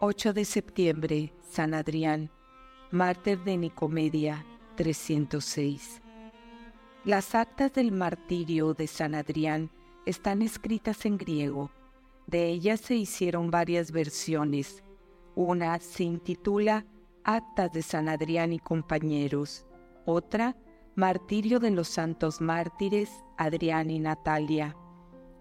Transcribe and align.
8 0.00 0.32
de 0.32 0.44
septiembre, 0.44 1.32
San 1.50 1.74
Adrián, 1.74 2.30
mártir 2.92 3.42
de 3.42 3.56
Nicomedia, 3.56 4.46
306. 4.76 6.00
Las 7.04 7.34
actas 7.34 7.72
del 7.72 7.90
martirio 7.90 8.74
de 8.74 8.86
San 8.86 9.16
Adrián 9.16 9.72
están 10.06 10.42
escritas 10.42 11.04
en 11.04 11.18
griego. 11.18 11.72
De 12.28 12.46
ellas 12.46 12.80
se 12.80 12.94
hicieron 12.94 13.50
varias 13.50 13.90
versiones. 13.90 14.84
Una 15.34 15.76
se 15.80 16.04
intitula 16.04 16.86
Actas 17.24 17.72
de 17.72 17.82
San 17.82 18.08
Adrián 18.08 18.52
y 18.52 18.60
compañeros. 18.60 19.66
Otra, 20.06 20.56
Martirio 20.94 21.58
de 21.58 21.72
los 21.72 21.88
Santos 21.88 22.40
Mártires, 22.40 23.10
Adrián 23.36 23.90
y 23.90 23.98
Natalia. 23.98 24.76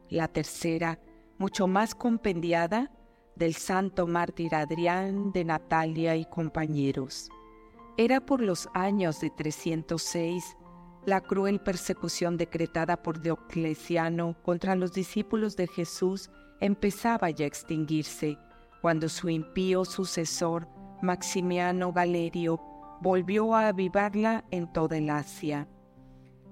La 0.10 0.28
tercera, 0.28 1.00
mucho 1.38 1.68
más 1.68 1.94
compendiada, 1.94 2.92
del 3.38 3.54
Santo 3.54 4.08
Mártir 4.08 4.56
Adrián 4.56 5.32
de 5.32 5.46
Natalia 5.46 6.16
y 6.16 6.26
compañeros. 6.26 7.30
Era 7.98 8.26
por 8.26 8.42
los 8.42 8.68
años 8.74 9.20
de 9.20 9.30
306 9.30 10.58
la 11.08 11.22
cruel 11.22 11.62
persecución 11.62 12.36
decretada 12.36 13.02
por 13.02 13.22
Diocleciano 13.22 14.36
contra 14.44 14.76
los 14.76 14.92
discípulos 14.92 15.56
de 15.56 15.68
Jesús 15.68 16.30
empezaba 16.60 17.30
ya 17.30 17.46
a 17.46 17.48
extinguirse, 17.48 18.38
cuando 18.82 19.08
su 19.08 19.30
impío 19.30 19.86
sucesor, 19.86 20.68
Maximiano 21.02 21.94
Galerio, 21.94 22.60
volvió 23.00 23.56
a 23.56 23.70
avivarla 23.70 24.44
en 24.52 24.72
toda 24.74 24.98
el 24.98 25.10
Asia. 25.10 25.70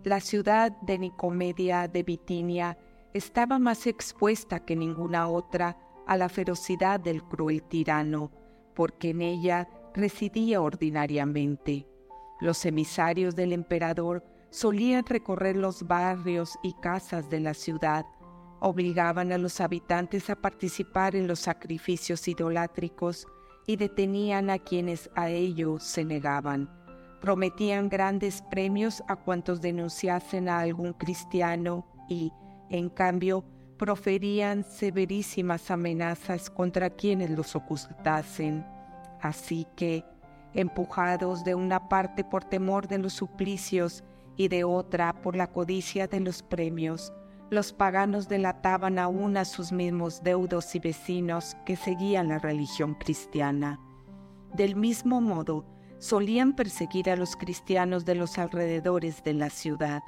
La 0.06 0.22
ciudad 0.22 0.72
de 0.84 1.00
Nicomedia 1.00 1.90
de 1.90 2.04
Bitinia 2.04 2.78
estaba 3.14 3.60
más 3.60 3.88
expuesta 3.88 4.64
que 4.64 4.78
ninguna 4.78 5.28
otra 5.28 5.78
a 6.08 6.18
la 6.18 6.30
ferocidad 6.30 7.00
del 7.00 7.24
cruel 7.24 7.64
tirano, 7.64 8.32
porque 8.74 9.12
en 9.12 9.22
ella 9.22 9.68
residía 9.94 10.62
ordinariamente. 10.62 11.88
Los 12.42 12.66
emisarios 12.66 13.36
del 13.36 13.54
emperador 13.54 14.24
solían 14.50 15.06
recorrer 15.06 15.56
los 15.56 15.88
barrios 15.88 16.58
y 16.64 16.74
casas 16.74 17.30
de 17.30 17.40
la 17.40 17.54
ciudad, 17.54 18.06
obligaban 18.60 19.32
a 19.32 19.38
los 19.38 19.62
habitantes 19.62 20.30
a 20.30 20.36
participar 20.36 21.16
en 21.16 21.28
los 21.28 21.40
sacrificios 21.40 22.28
idolátricos 22.28 23.28
y 23.68 23.76
detenían 23.78 24.50
a 24.50 24.60
quienes 24.60 25.10
a 25.16 25.30
ello 25.30 25.80
se 25.80 26.06
negaban. 26.06 26.70
Prometían 27.22 27.90
grandes 27.90 28.44
premios 28.52 29.04
a 29.08 29.16
cuantos 29.16 29.62
denunciasen 29.62 30.48
a 30.48 30.60
algún 30.60 30.94
cristiano 30.94 31.86
y, 32.08 32.32
en 32.70 32.90
cambio, 32.90 33.44
proferían 33.78 34.64
severísimas 34.64 35.70
amenazas 35.70 36.50
contra 36.50 36.90
quienes 36.90 37.30
los 37.30 37.56
ocultasen. 37.56 38.66
Así 39.22 39.68
que, 39.76 40.06
empujados 40.54 41.44
de 41.44 41.56
una 41.56 41.90
parte 41.90 42.24
por 42.24 42.44
temor 42.44 42.88
de 42.88 43.00
los 43.00 43.14
suplicios 43.14 44.04
y 44.38 44.48
de 44.48 44.64
otra 44.64 45.22
por 45.22 45.36
la 45.36 45.48
codicia 45.48 46.08
de 46.08 46.20
los 46.20 46.42
premios, 46.44 47.14
los 47.50 47.74
paganos 47.74 48.28
delataban 48.28 48.98
aún 48.98 49.38
a 49.38 49.46
sus 49.46 49.72
mismos 49.72 50.24
deudos 50.24 50.74
y 50.76 50.80
vecinos 50.80 51.56
que 51.66 51.76
seguían 51.76 52.30
la 52.30 52.40
religión 52.40 52.96
cristiana. 52.96 53.80
Del 54.54 54.76
mismo 54.76 55.22
modo, 55.22 55.66
solían 56.00 56.56
perseguir 56.56 57.10
a 57.10 57.16
los 57.16 57.36
cristianos 57.36 58.06
de 58.06 58.16
los 58.16 58.38
alrededores 58.38 59.24
de 59.24 59.34
la 59.34 59.50
ciudad. 59.50 60.02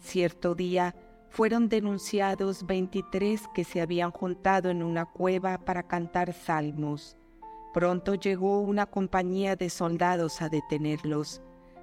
Cierto 0.00 0.54
día, 0.54 0.94
fueron 1.30 1.68
denunciados 1.68 2.66
23 2.66 3.48
que 3.54 3.64
se 3.64 3.80
habían 3.80 4.10
juntado 4.10 4.70
en 4.70 4.82
una 4.82 5.04
cueva 5.04 5.58
para 5.58 5.82
cantar 5.82 6.32
salmos. 6.32 7.16
Pronto 7.72 8.14
llegó 8.14 8.60
una 8.60 8.86
compañía 8.86 9.54
de 9.54 9.70
soldados 9.70 10.40
a 10.42 10.48
detenerlos. 10.48 11.42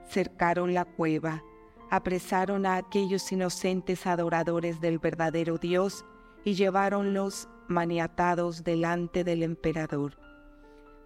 Cercaron 0.10 0.74
la 0.74 0.86
cueva, 0.86 1.44
apresaron 1.90 2.66
a 2.66 2.76
aquellos 2.78 3.32
inocentes 3.32 4.06
adoradores 4.08 4.82
del 4.82 5.00
verdadero 5.00 5.58
Dios 5.58 6.06
y 6.44 6.56
lleváronlos 6.56 7.48
maniatados 7.68 8.64
delante 8.64 9.24
del 9.24 9.44
emperador. 9.44 10.18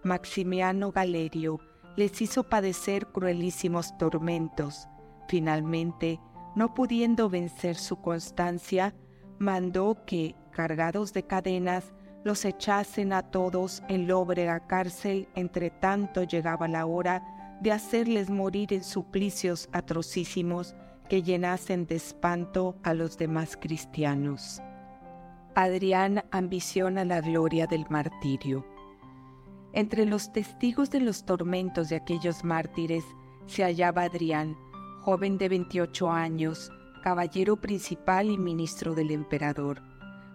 Maximiano 0.02 0.92
Galerio 0.92 1.60
les 1.96 2.20
hizo 2.22 2.44
padecer 2.44 3.06
cruelísimos 3.06 3.96
tormentos. 3.98 4.88
Finalmente, 5.28 6.18
no 6.54 6.74
pudiendo 6.74 7.28
vencer 7.28 7.76
su 7.76 8.00
constancia, 8.00 8.94
mandó 9.38 10.04
que, 10.06 10.34
cargados 10.52 11.12
de 11.12 11.24
cadenas, 11.24 11.92
los 12.24 12.44
echasen 12.44 13.12
a 13.12 13.22
todos 13.22 13.82
en 13.88 14.06
lóbrega 14.06 14.66
cárcel, 14.66 15.28
entre 15.34 15.70
tanto 15.70 16.22
llegaba 16.24 16.68
la 16.68 16.86
hora 16.86 17.22
de 17.60 17.72
hacerles 17.72 18.30
morir 18.30 18.72
en 18.72 18.84
suplicios 18.84 19.68
atrocísimos 19.72 20.74
que 21.08 21.22
llenasen 21.22 21.86
de 21.86 21.96
espanto 21.96 22.76
a 22.82 22.94
los 22.94 23.18
demás 23.18 23.56
cristianos. 23.56 24.62
Adrián 25.54 26.24
ambiciona 26.30 27.04
la 27.04 27.20
gloria 27.20 27.66
del 27.66 27.84
martirio. 27.90 28.64
Entre 29.72 30.06
los 30.06 30.32
testigos 30.32 30.90
de 30.90 31.00
los 31.00 31.24
tormentos 31.24 31.88
de 31.88 31.96
aquellos 31.96 32.44
mártires 32.44 33.04
se 33.46 33.64
hallaba 33.64 34.02
Adrián, 34.02 34.56
joven 35.00 35.38
de 35.38 35.48
28 35.48 36.10
años, 36.10 36.70
caballero 37.02 37.56
principal 37.56 38.30
y 38.30 38.36
ministro 38.36 38.94
del 38.94 39.10
emperador. 39.10 39.82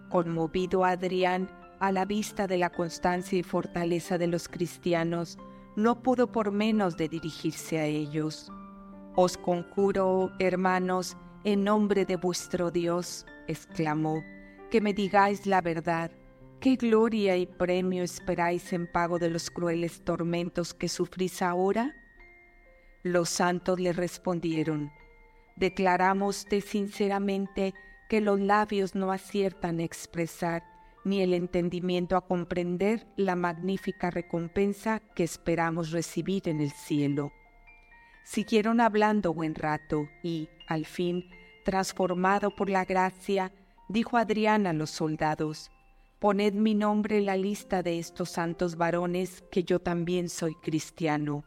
Conmovido 0.08 0.84
Adrián 0.84 1.48
a 1.78 1.92
la 1.92 2.04
vista 2.04 2.46
de 2.46 2.58
la 2.58 2.70
constancia 2.70 3.38
y 3.38 3.42
fortaleza 3.42 4.18
de 4.18 4.26
los 4.26 4.48
cristianos, 4.48 5.38
no 5.76 6.02
pudo 6.02 6.32
por 6.32 6.50
menos 6.50 6.96
de 6.96 7.08
dirigirse 7.08 7.78
a 7.78 7.84
ellos. 7.84 8.50
Os 9.14 9.36
conjuro, 9.36 10.32
hermanos, 10.38 11.16
en 11.44 11.64
nombre 11.64 12.04
de 12.04 12.16
vuestro 12.16 12.70
Dios, 12.70 13.26
exclamó, 13.46 14.24
que 14.70 14.80
me 14.80 14.92
digáis 14.94 15.46
la 15.46 15.60
verdad. 15.60 16.10
¿Qué 16.60 16.76
gloria 16.76 17.36
y 17.36 17.46
premio 17.46 18.02
esperáis 18.02 18.72
en 18.72 18.90
pago 18.90 19.18
de 19.18 19.30
los 19.30 19.50
crueles 19.50 20.02
tormentos 20.02 20.74
que 20.74 20.88
sufrís 20.88 21.42
ahora? 21.42 21.94
Los 23.06 23.28
santos 23.28 23.78
le 23.78 23.92
respondieron, 23.92 24.90
declaramoste 25.54 26.60
sinceramente 26.60 27.72
que 28.08 28.20
los 28.20 28.40
labios 28.40 28.96
no 28.96 29.12
aciertan 29.12 29.78
a 29.78 29.84
expresar, 29.84 30.64
ni 31.04 31.22
el 31.22 31.32
entendimiento 31.32 32.16
a 32.16 32.26
comprender 32.26 33.06
la 33.14 33.36
magnífica 33.36 34.10
recompensa 34.10 34.98
que 35.14 35.22
esperamos 35.22 35.92
recibir 35.92 36.48
en 36.48 36.60
el 36.60 36.72
cielo. 36.72 37.30
Siguieron 38.24 38.80
hablando 38.80 39.32
buen 39.32 39.54
rato 39.54 40.08
y, 40.24 40.48
al 40.66 40.84
fin, 40.84 41.30
transformado 41.64 42.56
por 42.56 42.68
la 42.68 42.84
gracia, 42.84 43.52
dijo 43.88 44.16
Adrián 44.16 44.66
a 44.66 44.72
los 44.72 44.90
soldados, 44.90 45.70
Poned 46.18 46.54
mi 46.54 46.74
nombre 46.74 47.18
en 47.18 47.26
la 47.26 47.36
lista 47.36 47.84
de 47.84 48.00
estos 48.00 48.30
santos 48.30 48.74
varones, 48.74 49.44
que 49.52 49.62
yo 49.62 49.78
también 49.78 50.28
soy 50.28 50.56
cristiano. 50.56 51.44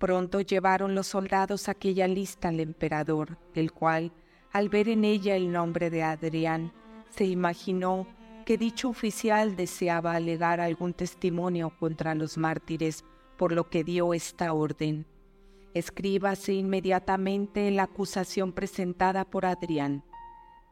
Pronto 0.00 0.40
llevaron 0.40 0.94
los 0.94 1.08
soldados 1.08 1.68
aquella 1.68 2.08
lista 2.08 2.48
al 2.48 2.58
emperador, 2.58 3.36
el 3.54 3.70
cual, 3.70 4.12
al 4.50 4.70
ver 4.70 4.88
en 4.88 5.04
ella 5.04 5.36
el 5.36 5.52
nombre 5.52 5.90
de 5.90 6.02
Adrián, 6.02 6.72
se 7.10 7.26
imaginó 7.26 8.06
que 8.46 8.56
dicho 8.56 8.88
oficial 8.88 9.56
deseaba 9.56 10.14
alegar 10.14 10.58
algún 10.58 10.94
testimonio 10.94 11.76
contra 11.78 12.14
los 12.14 12.38
mártires, 12.38 13.04
por 13.36 13.52
lo 13.52 13.68
que 13.68 13.84
dio 13.84 14.14
esta 14.14 14.54
orden. 14.54 15.04
Escríbase 15.74 16.54
inmediatamente 16.54 17.70
la 17.70 17.82
acusación 17.82 18.52
presentada 18.54 19.26
por 19.26 19.44
Adrián. 19.44 20.02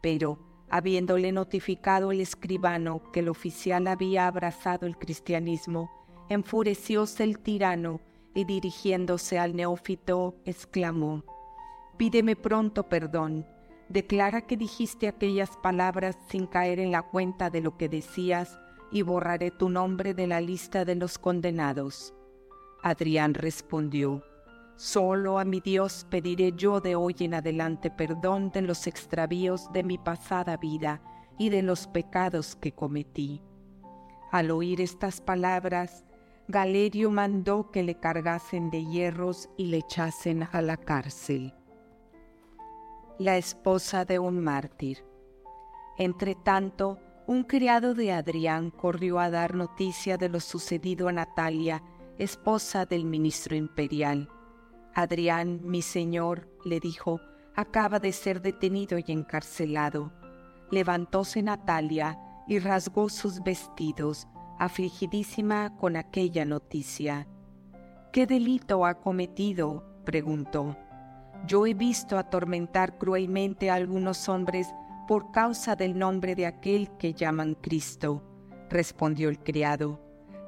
Pero, 0.01 0.39
habiéndole 0.71 1.33
notificado 1.33 2.13
el 2.13 2.23
escribano 2.23 3.03
que 3.13 3.21
el 3.21 3.29
oficial 3.29 3.89
había 3.89 4.27
abrazado 4.27 4.87
el 4.87 4.97
cristianismo, 4.97 5.91
enfurecióse 6.31 7.25
el 7.25 7.41
tirano 7.41 8.01
y 8.35 8.45
dirigiéndose 8.45 9.39
al 9.39 9.57
neófito, 9.57 10.37
exclamó, 10.45 11.25
Pídeme 11.97 12.37
pronto 12.37 12.89
perdón, 12.89 13.47
declara 13.89 14.43
que 14.43 14.57
dijiste 14.57 15.09
aquellas 15.09 15.57
palabras 15.57 16.17
sin 16.29 16.47
caer 16.47 16.79
en 16.79 16.93
la 16.93 17.03
cuenta 17.03 17.51
de 17.51 17.61
lo 17.61 17.77
que 17.77 17.89
decías, 17.89 18.59
y 18.91 19.03
borraré 19.03 19.51
tu 19.51 19.69
nombre 19.69 20.15
de 20.15 20.27
la 20.27 20.41
lista 20.41 20.85
de 20.85 20.95
los 20.95 21.19
condenados. 21.19 22.15
Adrián 22.83 23.35
respondió, 23.35 24.23
Solo 24.77 25.41
a 25.41 25.45
mi 25.45 25.61
Dios 25.61 26.07
pediré 26.09 26.53
yo 26.53 26.81
de 26.81 26.95
hoy 26.95 27.17
en 27.19 27.35
adelante 27.35 27.91
perdón 27.91 28.51
de 28.51 28.63
los 28.63 28.87
extravíos 28.87 29.73
de 29.73 29.83
mi 29.83 29.99
pasada 29.99 30.57
vida 30.57 31.03
y 31.37 31.49
de 31.49 31.63
los 31.63 31.89
pecados 31.89 32.55
que 32.55 32.73
cometí. 32.73 33.43
Al 34.31 34.53
oír 34.53 34.81
estas 34.81 35.21
palabras, 35.21 36.05
Galerio 36.51 37.11
mandó 37.11 37.71
que 37.71 37.83
le 37.83 38.01
cargasen 38.01 38.71
de 38.71 38.83
hierros 38.87 39.51
y 39.59 39.67
le 39.67 39.77
echasen 39.77 40.49
a 40.51 40.63
la 40.63 40.79
cárcel. 40.79 41.53
La 43.19 43.37
esposa 43.37 44.07
de 44.07 44.19
un 44.19 44.41
mártir. 44.43 45.05
Entre 45.99 46.35
tanto, 46.35 46.99
un 47.27 47.43
criado 47.43 47.93
de 47.93 48.13
Adrián 48.13 48.71
corrió 48.71 49.19
a 49.19 49.29
dar 49.29 49.55
noticia 49.55 50.17
de 50.17 50.31
lo 50.31 50.41
sucedido 50.41 51.09
a 51.09 51.13
Natalia, 51.13 51.83
esposa 52.17 52.87
del 52.87 53.05
ministro 53.05 53.55
imperial. 53.55 54.31
Adrián, 54.95 55.61
mi 55.65 55.83
señor, 55.83 56.49
le 56.65 56.81
dijo, 56.81 57.21
acaba 57.57 57.99
de 57.99 58.13
ser 58.13 58.41
detenido 58.41 58.97
y 58.97 59.05
encarcelado. 59.09 60.15
Levantóse 60.71 61.43
Natalia 61.43 62.19
y 62.47 62.59
rasgó 62.59 63.11
sus 63.11 63.43
vestidos, 63.43 64.27
afligidísima 64.59 65.77
con 65.77 65.97
aquella 65.97 66.45
noticia. 66.45 67.27
¿Qué 68.13 68.27
delito 68.27 68.85
ha 68.87 68.95
cometido? 68.95 69.85
preguntó. 70.05 70.77
Yo 71.47 71.67
he 71.67 71.75
visto 71.75 72.19
atormentar 72.19 72.99
cruelmente 72.99 73.71
a 73.71 73.75
algunos 73.75 74.29
hombres 74.29 74.69
por 75.07 75.31
causa 75.31 75.77
del 75.77 75.99
nombre 75.99 76.35
de 76.35 76.47
aquel 76.47 76.91
que 76.99 77.15
llaman 77.15 77.55
Cristo, 77.55 78.23
respondió 78.69 79.29
el 79.29 79.39
criado. 79.39 80.01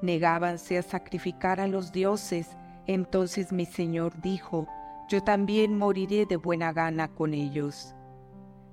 Negábanse 0.03 0.79
a 0.79 0.83
sacrificar 0.83 1.61
a 1.61 1.67
los 1.67 1.93
dioses. 1.93 2.57
Entonces 2.87 3.53
mi 3.53 3.67
Señor 3.67 4.21
dijo, 4.21 4.67
yo 5.09 5.23
también 5.23 5.77
moriré 5.77 6.27
de 6.27 6.37
buena 6.37 6.73
gana 6.73 7.09
con 7.09 7.35
ellos. 7.35 7.95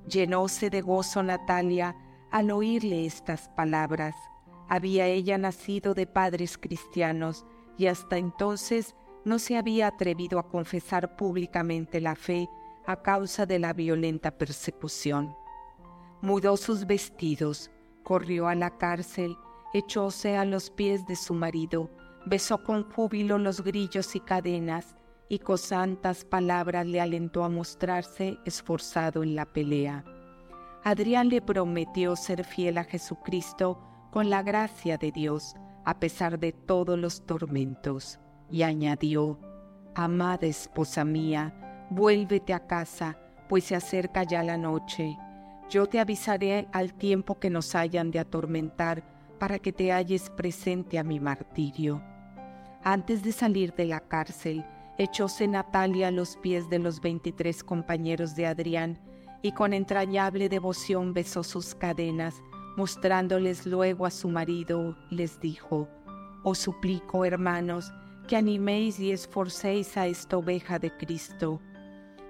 Llenóse 0.07 0.69
de 0.69 0.81
gozo 0.81 1.23
Natalia 1.23 1.95
al 2.31 2.51
oírle 2.51 3.05
estas 3.05 3.49
palabras. 3.49 4.15
Había 4.69 5.07
ella 5.07 5.37
nacido 5.37 5.93
de 5.93 6.07
padres 6.07 6.57
cristianos 6.57 7.45
y 7.77 7.87
hasta 7.87 8.17
entonces 8.17 8.95
no 9.25 9.39
se 9.39 9.57
había 9.57 9.87
atrevido 9.87 10.39
a 10.39 10.47
confesar 10.47 11.15
públicamente 11.15 12.01
la 12.01 12.15
fe 12.15 12.49
a 12.85 13.01
causa 13.01 13.45
de 13.45 13.59
la 13.59 13.73
violenta 13.73 14.31
persecución 14.31 15.35
mudó 16.21 16.57
sus 16.57 16.85
vestidos, 16.85 17.69
corrió 18.03 18.47
a 18.47 18.55
la 18.55 18.77
cárcel, 18.77 19.37
echóse 19.73 20.37
a 20.37 20.45
los 20.45 20.69
pies 20.69 21.05
de 21.05 21.15
su 21.15 21.33
marido, 21.33 21.89
besó 22.25 22.63
con 22.63 22.89
júbilo 22.91 23.37
los 23.37 23.63
grillos 23.63 24.15
y 24.15 24.19
cadenas, 24.19 24.95
y 25.29 25.39
con 25.39 25.57
santas 25.57 26.23
palabras 26.23 26.85
le 26.85 27.01
alentó 27.01 27.43
a 27.43 27.49
mostrarse 27.49 28.37
esforzado 28.45 29.23
en 29.23 29.35
la 29.35 29.45
pelea. 29.45 30.05
Adrián 30.83 31.27
le 31.27 31.41
prometió 31.41 32.15
ser 32.15 32.45
fiel 32.45 32.77
a 32.77 32.85
Jesucristo 32.85 33.77
con 34.11 34.29
la 34.29 34.43
gracia 34.43 34.97
de 34.97 35.11
Dios, 35.11 35.55
a 35.85 35.99
pesar 35.99 36.39
de 36.39 36.51
todos 36.51 36.97
los 36.97 37.25
tormentos, 37.25 38.19
y 38.49 38.63
añadió, 38.63 39.39
Amada 39.95 40.45
esposa 40.45 41.03
mía, 41.05 41.87
vuélvete 41.89 42.53
a 42.53 42.67
casa, 42.67 43.17
pues 43.49 43.63
se 43.63 43.75
acerca 43.75 44.23
ya 44.23 44.43
la 44.43 44.57
noche 44.57 45.17
yo 45.69 45.85
te 45.85 45.99
avisaré 45.99 46.67
al 46.71 46.93
tiempo 46.93 47.39
que 47.39 47.49
nos 47.49 47.75
hayan 47.75 48.09
de 48.09 48.19
atormentar 48.19 49.03
para 49.37 49.59
que 49.59 49.73
te 49.73 49.91
halles 49.91 50.29
presente 50.29 50.97
a 50.97 51.03
mi 51.03 51.19
martirio. 51.19 52.01
Antes 52.83 53.21
de 53.21 53.33
salir 53.33 53.73
de 53.73 53.85
la 53.85 53.99
cárcel, 53.99 54.65
echóse 54.97 55.45
Natalia 55.45 56.07
a 56.07 56.11
los 56.11 56.37
pies 56.37 56.69
de 56.69 56.79
los 56.79 57.01
veintitrés 57.01 57.63
compañeros 57.63 58.35
de 58.35 58.47
Adrián 58.47 58.97
y 59.41 59.51
con 59.51 59.73
entrañable 59.73 60.47
devoción 60.47 61.13
besó 61.13 61.43
sus 61.43 61.75
cadenas, 61.75 62.41
mostrándoles 62.77 63.65
luego 63.65 64.05
a 64.05 64.11
su 64.11 64.29
marido, 64.29 64.95
les 65.09 65.41
dijo, 65.41 65.89
Os 66.43 66.59
suplico, 66.59 67.25
hermanos, 67.25 67.91
que 68.27 68.37
animéis 68.37 68.99
y 68.99 69.11
esforcéis 69.11 69.97
a 69.97 70.07
esta 70.07 70.37
oveja 70.37 70.79
de 70.79 70.95
Cristo. 70.95 71.59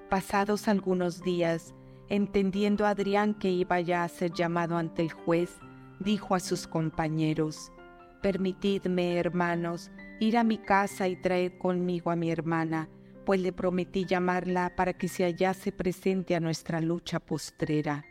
Pasados 0.09 0.67
algunos 0.67 1.21
días, 1.21 1.75
Entendiendo 2.09 2.85
Adrián 2.85 3.33
que 3.33 3.49
iba 3.49 3.81
ya 3.81 4.05
a 4.05 4.07
ser 4.07 4.31
llamado 4.31 4.77
ante 4.77 5.01
el 5.01 5.11
juez, 5.11 5.57
dijo 5.99 6.35
a 6.35 6.39
sus 6.39 6.65
compañeros, 6.65 7.73
Permitidme, 8.21 9.17
hermanos, 9.17 9.91
ir 10.21 10.37
a 10.37 10.45
mi 10.45 10.57
casa 10.57 11.09
y 11.09 11.17
traer 11.17 11.57
conmigo 11.57 12.09
a 12.09 12.15
mi 12.15 12.31
hermana, 12.31 12.87
pues 13.25 13.41
le 13.41 13.51
prometí 13.51 14.05
llamarla 14.05 14.73
para 14.77 14.93
que 14.93 15.09
se 15.09 15.25
hallase 15.25 15.73
presente 15.73 16.33
a 16.33 16.39
nuestra 16.39 16.79
lucha 16.79 17.19
postrera. 17.19 18.05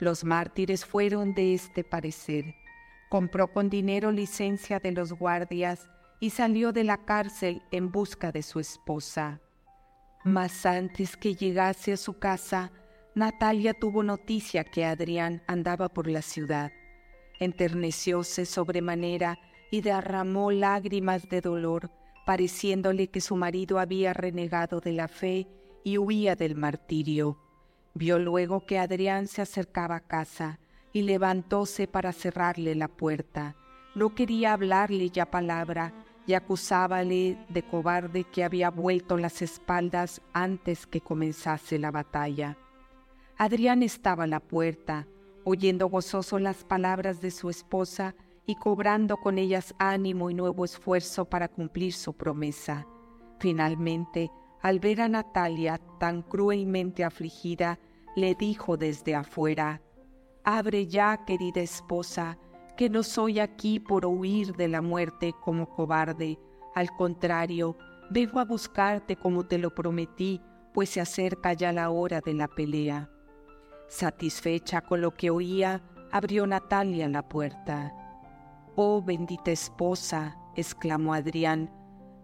Los 0.00 0.24
mártires 0.24 0.84
fueron 0.84 1.34
de 1.34 1.54
este 1.54 1.82
parecer. 1.84 2.54
Compró 3.08 3.52
con 3.52 3.68
dinero 3.68 4.12
licencia 4.12 4.78
de 4.78 4.92
los 4.92 5.12
guardias 5.12 5.88
y 6.20 6.30
salió 6.30 6.72
de 6.72 6.84
la 6.84 7.04
cárcel 7.04 7.62
en 7.70 7.90
busca 7.90 8.30
de 8.30 8.42
su 8.42 8.60
esposa. 8.60 9.40
Mas 10.24 10.66
antes 10.66 11.16
que 11.16 11.34
llegase 11.34 11.92
a 11.92 11.96
su 11.96 12.18
casa, 12.18 12.70
Natalia 13.14 13.74
tuvo 13.74 14.02
noticia 14.02 14.62
que 14.64 14.84
Adrián 14.84 15.42
andaba 15.46 15.88
por 15.88 16.06
la 16.06 16.22
ciudad. 16.22 16.70
Enternecióse 17.40 18.46
sobremanera 18.46 19.38
y 19.70 19.80
derramó 19.80 20.50
lágrimas 20.50 21.28
de 21.28 21.40
dolor, 21.40 21.90
pareciéndole 22.26 23.08
que 23.08 23.20
su 23.20 23.36
marido 23.36 23.78
había 23.78 24.12
renegado 24.12 24.80
de 24.80 24.92
la 24.92 25.08
fe 25.08 25.48
y 25.84 25.98
huía 25.98 26.36
del 26.36 26.54
martirio. 26.56 27.38
Vio 27.98 28.20
luego 28.20 28.64
que 28.64 28.78
Adrián 28.78 29.26
se 29.26 29.42
acercaba 29.42 29.96
a 29.96 30.06
casa 30.06 30.60
y 30.92 31.02
levantóse 31.02 31.88
para 31.88 32.12
cerrarle 32.12 32.76
la 32.76 32.86
puerta. 32.86 33.56
No 33.96 34.14
quería 34.14 34.52
hablarle 34.52 35.10
ya 35.10 35.32
palabra 35.32 35.92
y 36.24 36.34
acusábale 36.34 37.36
de 37.48 37.62
cobarde 37.64 38.22
que 38.22 38.44
había 38.44 38.70
vuelto 38.70 39.16
las 39.16 39.42
espaldas 39.42 40.22
antes 40.32 40.86
que 40.86 41.00
comenzase 41.00 41.80
la 41.80 41.90
batalla. 41.90 42.56
Adrián 43.36 43.82
estaba 43.82 44.24
a 44.24 44.28
la 44.28 44.38
puerta, 44.38 45.08
oyendo 45.42 45.88
gozoso 45.88 46.38
las 46.38 46.62
palabras 46.62 47.20
de 47.20 47.32
su 47.32 47.50
esposa 47.50 48.14
y 48.46 48.54
cobrando 48.54 49.16
con 49.16 49.38
ellas 49.38 49.74
ánimo 49.80 50.30
y 50.30 50.34
nuevo 50.34 50.64
esfuerzo 50.64 51.24
para 51.24 51.48
cumplir 51.48 51.92
su 51.94 52.12
promesa. 52.12 52.86
Finalmente, 53.40 54.30
al 54.62 54.78
ver 54.78 55.00
a 55.00 55.08
Natalia 55.08 55.78
tan 55.98 56.22
cruelmente 56.22 57.02
afligida, 57.02 57.80
le 58.18 58.34
dijo 58.34 58.76
desde 58.76 59.14
afuera, 59.14 59.80
Abre 60.44 60.86
ya, 60.86 61.24
querida 61.24 61.60
esposa, 61.60 62.38
que 62.76 62.88
no 62.88 63.02
soy 63.02 63.38
aquí 63.38 63.80
por 63.80 64.06
huir 64.06 64.54
de 64.54 64.68
la 64.68 64.80
muerte 64.80 65.34
como 65.42 65.68
cobarde. 65.68 66.38
Al 66.74 66.88
contrario, 66.96 67.76
vengo 68.10 68.38
a 68.40 68.44
buscarte 68.44 69.16
como 69.16 69.46
te 69.46 69.58
lo 69.58 69.74
prometí, 69.74 70.40
pues 70.72 70.90
se 70.90 71.00
acerca 71.00 71.52
ya 71.52 71.72
la 71.72 71.90
hora 71.90 72.20
de 72.20 72.34
la 72.34 72.48
pelea. 72.48 73.10
Satisfecha 73.88 74.80
con 74.80 75.00
lo 75.00 75.12
que 75.14 75.30
oía, 75.30 75.82
abrió 76.12 76.46
Natalia 76.46 77.08
la 77.08 77.28
puerta. 77.28 77.92
Oh 78.76 79.02
bendita 79.02 79.50
esposa, 79.50 80.38
exclamó 80.54 81.14
Adrián, 81.14 81.70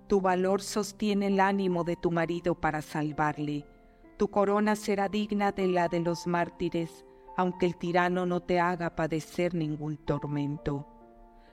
tu 0.06 0.20
valor 0.20 0.62
sostiene 0.62 1.26
el 1.26 1.40
ánimo 1.40 1.82
de 1.84 1.96
tu 1.96 2.10
marido 2.10 2.54
para 2.54 2.80
salvarle. 2.80 3.66
Tu 4.16 4.28
corona 4.28 4.76
será 4.76 5.08
digna 5.08 5.52
de 5.52 5.66
la 5.66 5.88
de 5.88 6.00
los 6.00 6.26
mártires, 6.26 7.04
aunque 7.36 7.66
el 7.66 7.76
tirano 7.76 8.26
no 8.26 8.40
te 8.40 8.60
haga 8.60 8.94
padecer 8.94 9.54
ningún 9.54 9.96
tormento. 9.96 10.86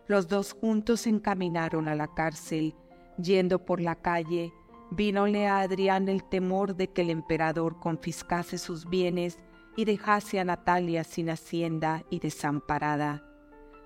Los 0.07 0.27
dos 0.27 0.53
juntos 0.53 1.07
encaminaron 1.07 1.87
a 1.87 1.95
la 1.95 2.13
cárcel. 2.13 2.75
Yendo 3.17 3.65
por 3.65 3.81
la 3.81 3.95
calle, 3.95 4.53
vínole 4.91 5.47
a 5.47 5.59
Adrián 5.59 6.09
el 6.09 6.23
temor 6.23 6.75
de 6.75 6.87
que 6.89 7.01
el 7.01 7.09
emperador 7.09 7.79
confiscase 7.79 8.57
sus 8.57 8.89
bienes 8.89 9.37
y 9.75 9.85
dejase 9.85 10.39
a 10.39 10.43
Natalia 10.43 11.03
sin 11.03 11.29
hacienda 11.29 12.03
y 12.09 12.19
desamparada. 12.19 13.23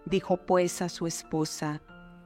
Dijo 0.05 0.38
pues 0.46 0.82
a 0.82 0.89
su 0.89 1.08
esposa, 1.08 1.82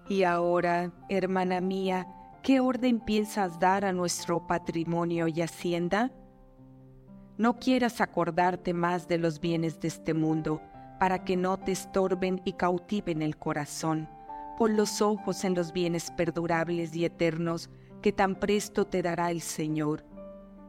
Y 0.07 0.23
ahora, 0.23 0.91
hermana 1.09 1.61
mía, 1.61 2.07
¿qué 2.41 2.59
orden 2.59 2.99
piensas 2.99 3.59
dar 3.59 3.85
a 3.85 3.93
nuestro 3.93 4.47
patrimonio 4.47 5.27
y 5.27 5.41
hacienda? 5.41 6.11
No 7.39 7.58
quieras 7.58 8.01
acordarte 8.01 8.74
más 8.74 9.08
de 9.08 9.17
los 9.17 9.39
bienes 9.39 9.79
de 9.79 9.88
este 9.88 10.13
mundo, 10.13 10.62
para 11.00 11.24
que 11.24 11.38
no 11.38 11.55
te 11.55 11.72
estorben 11.72 12.41
y 12.43 12.51
cautiven 12.51 13.22
el 13.22 13.38
corazón. 13.38 14.10
Pon 14.58 14.75
los 14.75 15.01
ojos 15.01 15.46
en 15.46 15.55
los 15.55 15.72
bienes 15.72 16.12
perdurables 16.12 16.93
y 16.98 17.05
eternos 17.05 17.69
que 18.01 18.12
tan 18.12 18.36
presto 18.36 18.88
te 18.88 19.01
dará 19.01 19.31
el 19.31 19.39
Señor. 19.39 20.03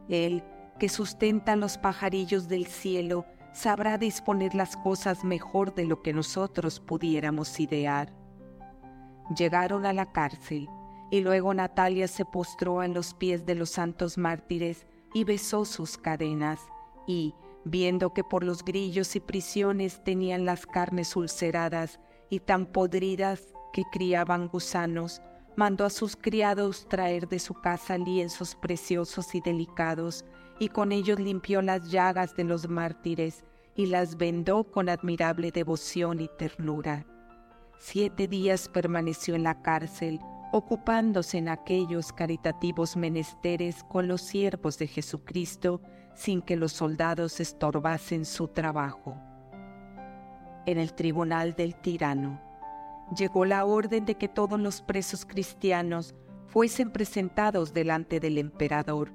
Él, 0.09 0.45
que 0.79 0.89
sustenta 0.89 1.57
los 1.57 1.77
pajarillos 1.77 2.47
del 2.47 2.67
cielo, 2.67 3.27
sabrá 3.53 3.99
disponer 3.99 4.55
las 4.55 4.77
cosas 4.77 5.25
mejor 5.25 5.75
de 5.75 5.87
lo 5.87 6.03
que 6.03 6.13
nosotros 6.13 6.79
pudiéramos 6.79 7.59
idear. 7.59 8.15
Llegaron 9.37 9.87
a 9.87 9.93
la 9.93 10.13
cárcel 10.13 10.69
y 11.11 11.21
luego 11.21 11.53
Natalia 11.53 12.07
se 12.07 12.25
postró 12.25 12.79
a 12.79 12.87
los 12.87 13.13
pies 13.15 13.45
de 13.45 13.57
los 13.57 13.71
santos 13.71 14.17
mártires 14.17 14.87
y 15.13 15.25
besó 15.25 15.65
sus 15.65 15.99
cadenas 15.99 16.61
y, 17.07 17.35
viendo 17.65 18.13
que 18.13 18.25
por 18.25 18.45
los 18.45 18.65
grillos 18.65 19.17
y 19.17 19.21
prisiones 19.21 20.03
tenían 20.05 20.45
las 20.45 20.67
carnes 20.67 21.15
ulceradas 21.17 22.01
y 22.29 22.41
tan 22.41 22.67
podridas 22.67 23.55
que 23.73 23.85
criaban 23.91 24.49
gusanos, 24.49 25.21
mandó 25.57 25.85
a 25.85 25.91
sus 25.91 26.17
criados 26.17 26.87
traer 26.89 27.29
de 27.29 27.39
su 27.39 27.55
casa 27.55 27.99
lienzos 27.99 28.55
preciosos 28.55 29.35
y 29.35 29.41
delicados 29.41 30.25
y 30.59 30.69
con 30.69 30.93
ellos 30.93 31.19
limpió 31.19 31.63
las 31.63 31.91
llagas 31.91 32.37
de 32.37 32.45
los 32.45 32.69
mártires 32.69 33.45
y 33.75 33.87
las 33.87 34.17
vendó 34.17 34.65
con 34.65 34.89
admirable 34.89 35.51
devoción 35.51 36.21
y 36.21 36.29
ternura. 36.39 37.07
Siete 37.79 38.29
días 38.29 38.69
permaneció 38.69 39.35
en 39.35 39.43
la 39.43 39.63
cárcel, 39.63 40.21
ocupándose 40.53 41.39
en 41.39 41.49
aquellos 41.49 42.13
caritativos 42.13 42.97
menesteres 42.97 43.85
con 43.85 44.09
los 44.09 44.21
siervos 44.23 44.79
de 44.79 44.87
Jesucristo, 44.87 45.81
sin 46.15 46.43
que 46.43 46.57
los 46.57 46.73
soldados 46.73 47.41
estorbasen 47.41 48.25
su 48.25 48.49
trabajo. 48.49 49.17
En 50.67 50.79
el 50.79 50.93
tribunal 50.93 51.55
del 51.55 51.75
tirano 51.77 52.41
llegó 53.17 53.45
la 53.45 53.65
orden 53.65 54.05
de 54.05 54.17
que 54.17 54.29
todos 54.29 54.59
los 54.61 54.83
presos 54.83 55.25
cristianos 55.25 56.15
fuesen 56.47 56.91
presentados 56.91 57.73
delante 57.73 58.21
del 58.21 58.39
emperador. 58.39 59.13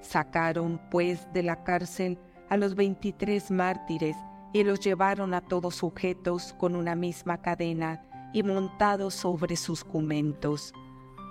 Sacaron, 0.00 0.80
pues, 0.90 1.30
de 1.32 1.42
la 1.42 1.62
cárcel 1.62 2.18
a 2.48 2.56
los 2.56 2.74
veintitrés 2.74 3.50
mártires 3.50 4.16
y 4.52 4.64
los 4.64 4.80
llevaron 4.80 5.34
a 5.34 5.40
todos 5.42 5.76
sujetos 5.76 6.54
con 6.58 6.74
una 6.74 6.94
misma 6.94 7.40
cadena 7.40 8.04
y 8.32 8.42
montados 8.42 9.14
sobre 9.14 9.56
sus 9.56 9.82
jumentos, 9.82 10.72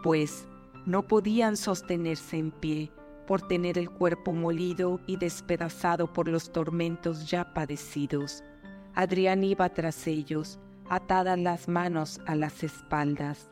pues 0.03 0.47
no 0.85 1.07
podían 1.07 1.57
sostenerse 1.57 2.37
en 2.37 2.51
pie 2.51 2.91
por 3.27 3.47
tener 3.47 3.77
el 3.77 3.89
cuerpo 3.89 4.33
molido 4.33 4.99
y 5.05 5.17
despedazado 5.17 6.11
por 6.11 6.27
los 6.27 6.51
tormentos 6.51 7.29
ya 7.29 7.53
padecidos. 7.53 8.43
Adrián 8.95 9.43
iba 9.43 9.69
tras 9.69 10.07
ellos, 10.07 10.59
atadas 10.89 11.37
las 11.37 11.67
manos 11.67 12.19
a 12.25 12.35
las 12.35 12.63
espaldas. 12.63 13.49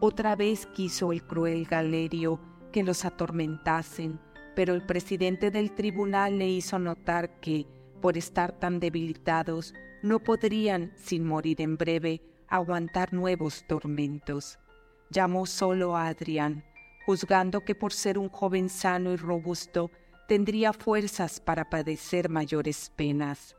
Otra 0.00 0.34
vez 0.34 0.66
quiso 0.66 1.12
el 1.12 1.22
cruel 1.22 1.66
Galerio 1.66 2.40
que 2.72 2.82
los 2.82 3.04
atormentasen, 3.04 4.18
pero 4.56 4.74
el 4.74 4.84
presidente 4.84 5.50
del 5.50 5.72
tribunal 5.74 6.38
le 6.38 6.48
hizo 6.48 6.78
notar 6.78 7.38
que, 7.40 7.66
por 8.00 8.18
estar 8.18 8.58
tan 8.58 8.80
debilitados, 8.80 9.74
no 10.02 10.18
podrían, 10.18 10.92
sin 10.96 11.24
morir 11.24 11.60
en 11.60 11.76
breve, 11.76 12.22
aguantar 12.50 13.12
nuevos 13.12 13.64
tormentos. 13.66 14.58
Llamó 15.10 15.46
solo 15.46 15.96
a 15.96 16.08
Adrián, 16.08 16.64
juzgando 17.06 17.64
que 17.64 17.74
por 17.74 17.92
ser 17.92 18.18
un 18.18 18.28
joven 18.28 18.68
sano 18.68 19.12
y 19.12 19.16
robusto 19.16 19.90
tendría 20.28 20.72
fuerzas 20.72 21.40
para 21.40 21.70
padecer 21.70 22.28
mayores 22.28 22.92
penas. 22.94 23.56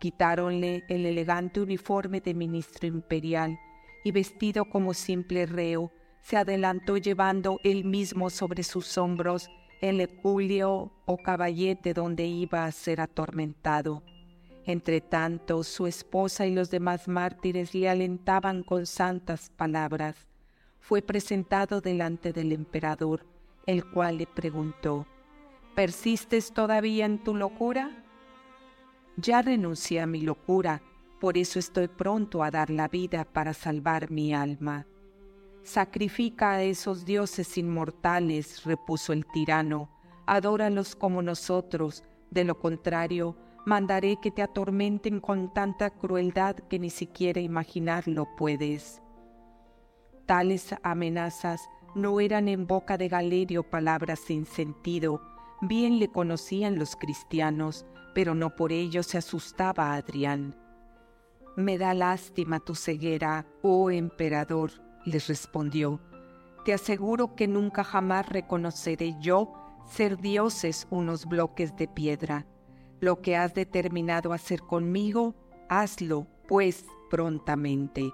Quitáronle 0.00 0.82
el 0.88 1.06
elegante 1.06 1.60
uniforme 1.60 2.20
de 2.20 2.34
ministro 2.34 2.88
imperial 2.88 3.58
y 4.04 4.10
vestido 4.10 4.64
como 4.64 4.94
simple 4.94 5.46
reo, 5.46 5.92
se 6.22 6.36
adelantó 6.36 6.96
llevando 6.96 7.58
él 7.62 7.84
mismo 7.84 8.30
sobre 8.30 8.62
sus 8.62 8.98
hombros 8.98 9.48
el 9.80 10.00
eculio 10.00 10.92
o 11.06 11.16
caballete 11.18 11.92
donde 11.92 12.24
iba 12.24 12.64
a 12.64 12.72
ser 12.72 13.00
atormentado. 13.00 14.02
Entre 14.64 15.00
tanto, 15.00 15.64
su 15.64 15.86
esposa 15.86 16.46
y 16.46 16.54
los 16.54 16.70
demás 16.70 17.08
mártires 17.08 17.74
le 17.74 17.88
alentaban 17.88 18.62
con 18.62 18.86
santas 18.86 19.50
palabras. 19.50 20.28
Fue 20.78 21.02
presentado 21.02 21.80
delante 21.80 22.32
del 22.32 22.52
emperador, 22.52 23.26
el 23.66 23.84
cual 23.84 24.18
le 24.18 24.26
preguntó, 24.26 25.06
¿Persistes 25.74 26.52
todavía 26.52 27.06
en 27.06 27.22
tu 27.22 27.34
locura? 27.34 28.04
Ya 29.16 29.42
renuncié 29.42 30.00
a 30.00 30.06
mi 30.06 30.20
locura, 30.20 30.82
por 31.20 31.38
eso 31.38 31.58
estoy 31.58 31.88
pronto 31.88 32.42
a 32.42 32.50
dar 32.50 32.70
la 32.70 32.88
vida 32.88 33.24
para 33.24 33.54
salvar 33.54 34.10
mi 34.10 34.34
alma. 34.34 34.86
Sacrifica 35.62 36.52
a 36.52 36.62
esos 36.62 37.04
dioses 37.04 37.56
inmortales, 37.56 38.64
repuso 38.64 39.12
el 39.12 39.24
tirano, 39.26 39.88
adóralos 40.26 40.96
como 40.96 41.22
nosotros, 41.22 42.04
de 42.30 42.44
lo 42.44 42.58
contrario, 42.58 43.36
mandaré 43.64 44.16
que 44.20 44.30
te 44.30 44.42
atormenten 44.42 45.20
con 45.20 45.52
tanta 45.52 45.90
crueldad 45.90 46.56
que 46.56 46.78
ni 46.78 46.90
siquiera 46.90 47.40
imaginarlo 47.40 48.28
puedes. 48.36 49.02
Tales 50.26 50.74
amenazas 50.82 51.68
no 51.94 52.20
eran 52.20 52.48
en 52.48 52.66
boca 52.66 52.96
de 52.96 53.08
Galerio 53.08 53.68
palabras 53.68 54.20
sin 54.20 54.46
sentido, 54.46 55.20
bien 55.60 55.98
le 55.98 56.08
conocían 56.08 56.78
los 56.78 56.96
cristianos, 56.96 57.86
pero 58.14 58.34
no 58.34 58.56
por 58.56 58.72
ello 58.72 59.02
se 59.02 59.18
asustaba 59.18 59.94
Adrián. 59.94 60.56
Me 61.56 61.76
da 61.76 61.92
lástima 61.92 62.60
tu 62.60 62.74
ceguera, 62.74 63.46
oh 63.62 63.90
emperador, 63.90 64.70
les 65.04 65.28
respondió. 65.28 66.00
Te 66.64 66.72
aseguro 66.72 67.34
que 67.34 67.46
nunca 67.46 67.84
jamás 67.84 68.28
reconoceré 68.28 69.16
yo 69.20 69.52
ser 69.84 70.16
dioses 70.18 70.86
unos 70.90 71.26
bloques 71.26 71.76
de 71.76 71.88
piedra. 71.88 72.46
Lo 73.02 73.20
que 73.20 73.36
has 73.36 73.52
determinado 73.52 74.32
hacer 74.32 74.60
conmigo, 74.60 75.34
hazlo, 75.68 76.28
pues, 76.46 76.86
prontamente. 77.10 78.12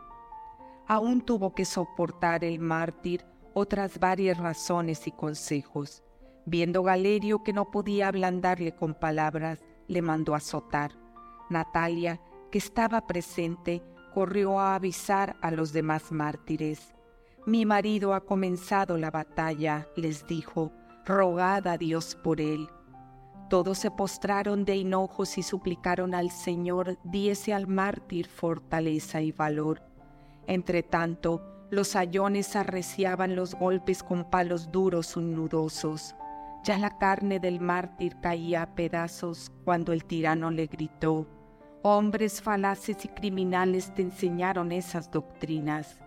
Aún 0.87 1.21
tuvo 1.21 1.55
que 1.55 1.67
soportar 1.67 2.43
el 2.43 2.59
mártir 2.59 3.23
otras 3.53 4.01
varias 4.01 4.39
razones 4.39 5.07
y 5.07 5.13
consejos. 5.13 6.03
Viendo 6.47 6.83
Galerio 6.83 7.43
que 7.43 7.53
no 7.53 7.71
podía 7.71 8.09
ablandarle 8.09 8.75
con 8.75 8.95
palabras, 8.95 9.63
le 9.89 10.01
mandó 10.01 10.35
azotar. 10.35 10.93
Natalia, 11.51 12.19
que 12.51 12.57
estaba 12.57 13.07
presente, 13.07 13.83
corrió 14.15 14.59
a 14.59 14.75
avisar 14.75 15.37
a 15.43 15.51
los 15.51 15.75
demás 15.75 16.11
mártires. 16.13 16.95
Mi 17.45 17.67
marido 17.67 18.15
ha 18.15 18.25
comenzado 18.25 18.97
la 18.97 19.11
batalla, 19.11 19.87
les 19.97 20.27
dijo, 20.27 20.73
rogad 21.05 21.67
a 21.67 21.77
Dios 21.77 22.15
por 22.15 22.41
él. 22.41 22.71
Todos 23.49 23.79
se 23.79 23.91
postraron 23.91 24.67
de 24.67 24.77
hinojos 24.77 25.39
y 25.39 25.43
suplicaron 25.43 26.15
al 26.15 26.31
Señor 26.31 26.99
diese 27.03 27.55
al 27.55 27.67
mártir 27.67 28.29
fortaleza 28.29 29.23
y 29.23 29.33
valor. 29.33 29.83
Entretanto, 30.47 31.43
los 31.71 31.89
sayones 31.89 32.57
arreciaban 32.57 33.37
los 33.37 33.55
golpes 33.55 34.03
con 34.03 34.29
palos 34.29 34.71
duros 34.71 35.17
y 35.17 35.21
nudosos. 35.21 36.15
Ya 36.65 36.79
la 36.79 36.99
carne 36.99 37.41
del 37.41 37.61
mártir 37.61 38.17
caía 38.21 38.63
a 38.63 38.75
pedazos 38.75 39.51
cuando 39.65 39.93
el 39.93 40.05
tirano 40.05 40.51
le 40.51 40.67
gritó, 40.67 41.27
Hombres 41.83 42.43
falaces 42.43 43.05
y 43.05 43.09
criminales 43.09 43.95
te 43.95 44.03
enseñaron 44.03 44.73
esas 44.73 45.11
doctrinas. 45.11 46.01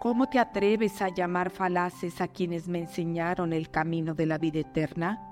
¿Cómo 0.00 0.28
te 0.28 0.38
atreves 0.38 1.00
a 1.00 1.08
llamar 1.08 1.50
falaces 1.50 2.20
a 2.20 2.28
quienes 2.28 2.68
me 2.68 2.80
enseñaron 2.80 3.52
el 3.52 3.70
camino 3.70 4.14
de 4.14 4.26
la 4.26 4.38
vida 4.38 4.58
eterna? 4.60 5.27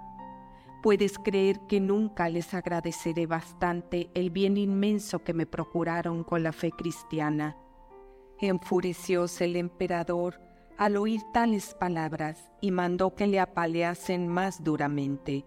Puedes 0.87 1.19
creer 1.19 1.59
que 1.69 1.81
nunca 1.81 2.29
les 2.29 2.55
agradeceré 2.55 3.27
bastante 3.27 4.09
el 4.15 4.31
bien 4.31 4.57
inmenso 4.57 5.19
que 5.19 5.35
me 5.35 5.45
procuraron 5.45 6.23
con 6.23 6.45
la 6.45 6.53
fe 6.53 6.71
cristiana. 6.71 7.57
Enfurecióse 8.41 9.47
el 9.47 9.57
emperador 9.57 10.41
al 10.79 10.97
oír 10.97 11.23
tales 11.33 11.75
palabras 11.75 12.53
y 12.61 12.71
mandó 12.71 13.17
que 13.17 13.27
le 13.27 13.41
apaleasen 13.41 14.29
más 14.29 14.63
duramente. 14.63 15.45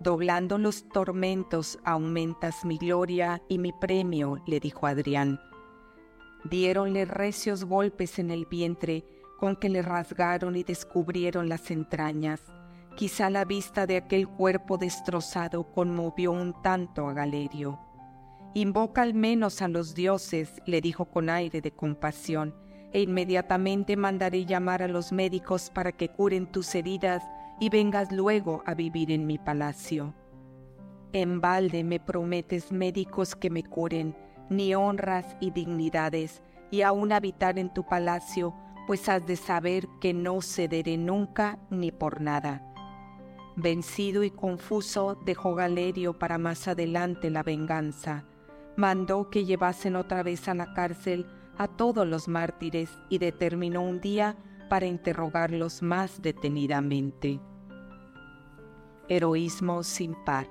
Doblando 0.00 0.56
los 0.56 0.88
tormentos 0.88 1.78
aumentas 1.84 2.64
mi 2.64 2.78
gloria 2.78 3.42
y 3.46 3.58
mi 3.58 3.74
premio, 3.74 4.42
le 4.46 4.58
dijo 4.58 4.86
Adrián. 4.86 5.38
Diéronle 6.44 7.04
recios 7.04 7.64
golpes 7.64 8.18
en 8.18 8.30
el 8.30 8.46
vientre 8.46 9.04
con 9.38 9.54
que 9.54 9.68
le 9.68 9.82
rasgaron 9.82 10.56
y 10.56 10.62
descubrieron 10.62 11.50
las 11.50 11.70
entrañas 11.70 12.40
Quizá 12.98 13.30
la 13.30 13.44
vista 13.44 13.86
de 13.86 13.96
aquel 13.96 14.26
cuerpo 14.26 14.76
destrozado 14.76 15.72
conmovió 15.72 16.32
un 16.32 16.52
tanto 16.62 17.06
a 17.06 17.12
Galerio. 17.12 17.78
Invoca 18.54 19.02
al 19.02 19.14
menos 19.14 19.62
a 19.62 19.68
los 19.68 19.94
dioses, 19.94 20.60
le 20.66 20.80
dijo 20.80 21.04
con 21.04 21.30
aire 21.30 21.60
de 21.60 21.70
compasión, 21.70 22.56
e 22.92 23.02
inmediatamente 23.02 23.96
mandaré 23.96 24.46
llamar 24.46 24.82
a 24.82 24.88
los 24.88 25.12
médicos 25.12 25.70
para 25.70 25.92
que 25.92 26.08
curen 26.08 26.50
tus 26.50 26.74
heridas 26.74 27.22
y 27.60 27.68
vengas 27.68 28.10
luego 28.10 28.64
a 28.66 28.74
vivir 28.74 29.12
en 29.12 29.28
mi 29.28 29.38
palacio. 29.38 30.12
En 31.12 31.40
balde 31.40 31.84
me 31.84 32.00
prometes 32.00 32.72
médicos 32.72 33.36
que 33.36 33.48
me 33.48 33.62
curen, 33.62 34.16
ni 34.50 34.74
honras 34.74 35.36
y 35.38 35.52
dignidades, 35.52 36.42
y 36.72 36.82
aún 36.82 37.12
habitar 37.12 37.60
en 37.60 37.72
tu 37.72 37.86
palacio, 37.86 38.56
pues 38.88 39.08
has 39.08 39.24
de 39.24 39.36
saber 39.36 39.86
que 40.00 40.12
no 40.12 40.42
cederé 40.42 40.96
nunca 40.96 41.60
ni 41.70 41.92
por 41.92 42.20
nada. 42.20 42.67
Vencido 43.60 44.22
y 44.22 44.30
confuso, 44.30 45.18
dejó 45.24 45.56
Galerio 45.56 46.16
para 46.16 46.38
más 46.38 46.68
adelante 46.68 47.28
la 47.28 47.42
venganza. 47.42 48.24
Mandó 48.76 49.30
que 49.30 49.44
llevasen 49.44 49.96
otra 49.96 50.22
vez 50.22 50.46
a 50.46 50.54
la 50.54 50.74
cárcel 50.74 51.26
a 51.56 51.66
todos 51.66 52.06
los 52.06 52.28
mártires 52.28 52.88
y 53.08 53.18
determinó 53.18 53.82
un 53.82 54.00
día 54.00 54.36
para 54.70 54.86
interrogarlos 54.86 55.82
más 55.82 56.22
detenidamente. 56.22 57.40
Heroísmo 59.08 59.82
sin 59.82 60.14
par. 60.24 60.46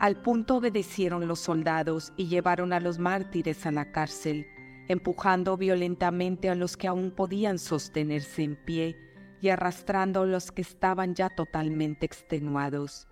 Al 0.00 0.20
punto 0.20 0.56
obedecieron 0.56 1.28
los 1.28 1.38
soldados 1.38 2.12
y 2.16 2.26
llevaron 2.26 2.72
a 2.72 2.80
los 2.80 2.98
mártires 2.98 3.66
a 3.66 3.70
la 3.70 3.92
cárcel, 3.92 4.48
empujando 4.88 5.56
violentamente 5.56 6.50
a 6.50 6.56
los 6.56 6.76
que 6.76 6.88
aún 6.88 7.12
podían 7.12 7.60
sostenerse 7.60 8.42
en 8.42 8.56
pie 8.56 9.09
y 9.40 9.48
arrastrando 9.48 10.26
los 10.26 10.52
que 10.52 10.62
estaban 10.62 11.14
ya 11.14 11.28
totalmente 11.30 12.06
extenuados. 12.06 13.08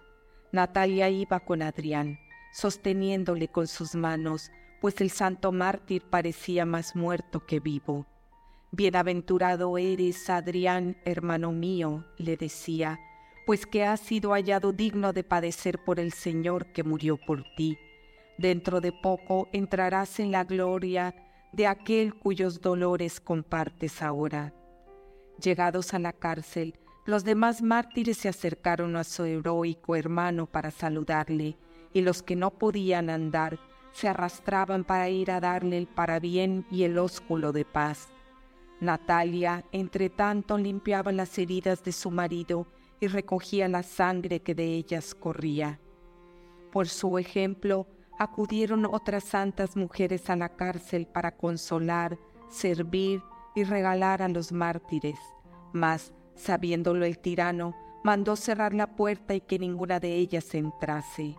Natalia 0.52 1.08
iba 1.08 1.40
con 1.40 1.62
Adrián, 1.62 2.18
sosteniéndole 2.52 3.48
con 3.48 3.66
sus 3.66 3.94
manos, 3.94 4.50
pues 4.80 5.00
el 5.00 5.10
santo 5.10 5.52
mártir 5.52 6.02
parecía 6.08 6.64
más 6.64 6.94
muerto 6.94 7.44
que 7.46 7.60
vivo. 7.60 8.06
Bienaventurado 8.70 9.78
eres, 9.78 10.28
Adrián, 10.28 10.96
hermano 11.04 11.52
mío, 11.52 12.04
le 12.18 12.36
decía, 12.36 13.00
pues 13.46 13.66
que 13.66 13.84
has 13.84 14.00
sido 14.00 14.32
hallado 14.32 14.72
digno 14.72 15.12
de 15.14 15.24
padecer 15.24 15.78
por 15.82 15.98
el 15.98 16.12
Señor 16.12 16.66
que 16.72 16.84
murió 16.84 17.16
por 17.16 17.44
ti. 17.56 17.78
Dentro 18.36 18.80
de 18.80 18.92
poco 18.92 19.48
entrarás 19.52 20.20
en 20.20 20.30
la 20.32 20.44
gloria 20.44 21.14
de 21.52 21.66
aquel 21.66 22.14
cuyos 22.14 22.60
dolores 22.60 23.20
compartes 23.20 24.02
ahora. 24.02 24.52
Llegados 25.42 25.94
a 25.94 25.98
la 25.98 26.12
cárcel, 26.12 26.78
los 27.04 27.24
demás 27.24 27.62
mártires 27.62 28.18
se 28.18 28.28
acercaron 28.28 28.96
a 28.96 29.04
su 29.04 29.24
heroico 29.24 29.94
hermano 29.94 30.46
para 30.46 30.70
saludarle, 30.70 31.56
y 31.92 32.02
los 32.02 32.22
que 32.22 32.36
no 32.36 32.50
podían 32.50 33.08
andar 33.08 33.58
se 33.92 34.08
arrastraban 34.08 34.84
para 34.84 35.08
ir 35.08 35.30
a 35.30 35.40
darle 35.40 35.78
el 35.78 35.86
parabién 35.86 36.66
y 36.70 36.82
el 36.82 36.98
ósculo 36.98 37.52
de 37.52 37.64
paz. 37.64 38.08
Natalia, 38.80 39.64
entre 39.72 40.10
tanto, 40.10 40.58
limpiaba 40.58 41.12
las 41.12 41.38
heridas 41.38 41.82
de 41.82 41.92
su 41.92 42.10
marido 42.10 42.66
y 43.00 43.06
recogía 43.06 43.68
la 43.68 43.82
sangre 43.82 44.40
que 44.40 44.54
de 44.54 44.74
ellas 44.74 45.14
corría. 45.14 45.80
Por 46.72 46.88
su 46.88 47.16
ejemplo, 47.18 47.86
acudieron 48.18 48.86
otras 48.86 49.24
santas 49.24 49.76
mujeres 49.76 50.28
a 50.30 50.36
la 50.36 50.50
cárcel 50.50 51.06
para 51.06 51.36
consolar, 51.36 52.18
servir 52.48 53.22
y 53.58 53.64
regalar 53.64 54.22
a 54.22 54.28
los 54.28 54.52
mártires. 54.52 55.18
Mas, 55.72 56.12
sabiéndolo 56.34 57.04
el 57.04 57.18
tirano, 57.18 57.74
mandó 58.04 58.36
cerrar 58.36 58.72
la 58.72 58.96
puerta 58.96 59.34
y 59.34 59.40
que 59.40 59.58
ninguna 59.58 60.00
de 60.00 60.14
ellas 60.14 60.54
entrase. 60.54 61.36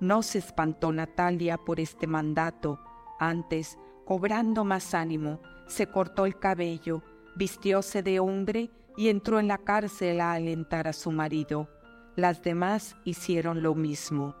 No 0.00 0.22
se 0.22 0.38
espantó 0.38 0.92
Natalia 0.92 1.58
por 1.58 1.80
este 1.80 2.06
mandato, 2.06 2.78
antes, 3.18 3.78
cobrando 4.04 4.64
más 4.64 4.94
ánimo, 4.94 5.40
se 5.66 5.88
cortó 5.88 6.24
el 6.24 6.38
cabello, 6.38 7.02
vistióse 7.36 8.02
de 8.02 8.20
hombre 8.20 8.70
y 8.96 9.08
entró 9.08 9.38
en 9.40 9.48
la 9.48 9.58
cárcel 9.58 10.20
a 10.20 10.32
alentar 10.32 10.88
a 10.88 10.92
su 10.92 11.10
marido. 11.10 11.68
Las 12.16 12.42
demás 12.42 12.96
hicieron 13.04 13.62
lo 13.62 13.74
mismo. 13.74 14.34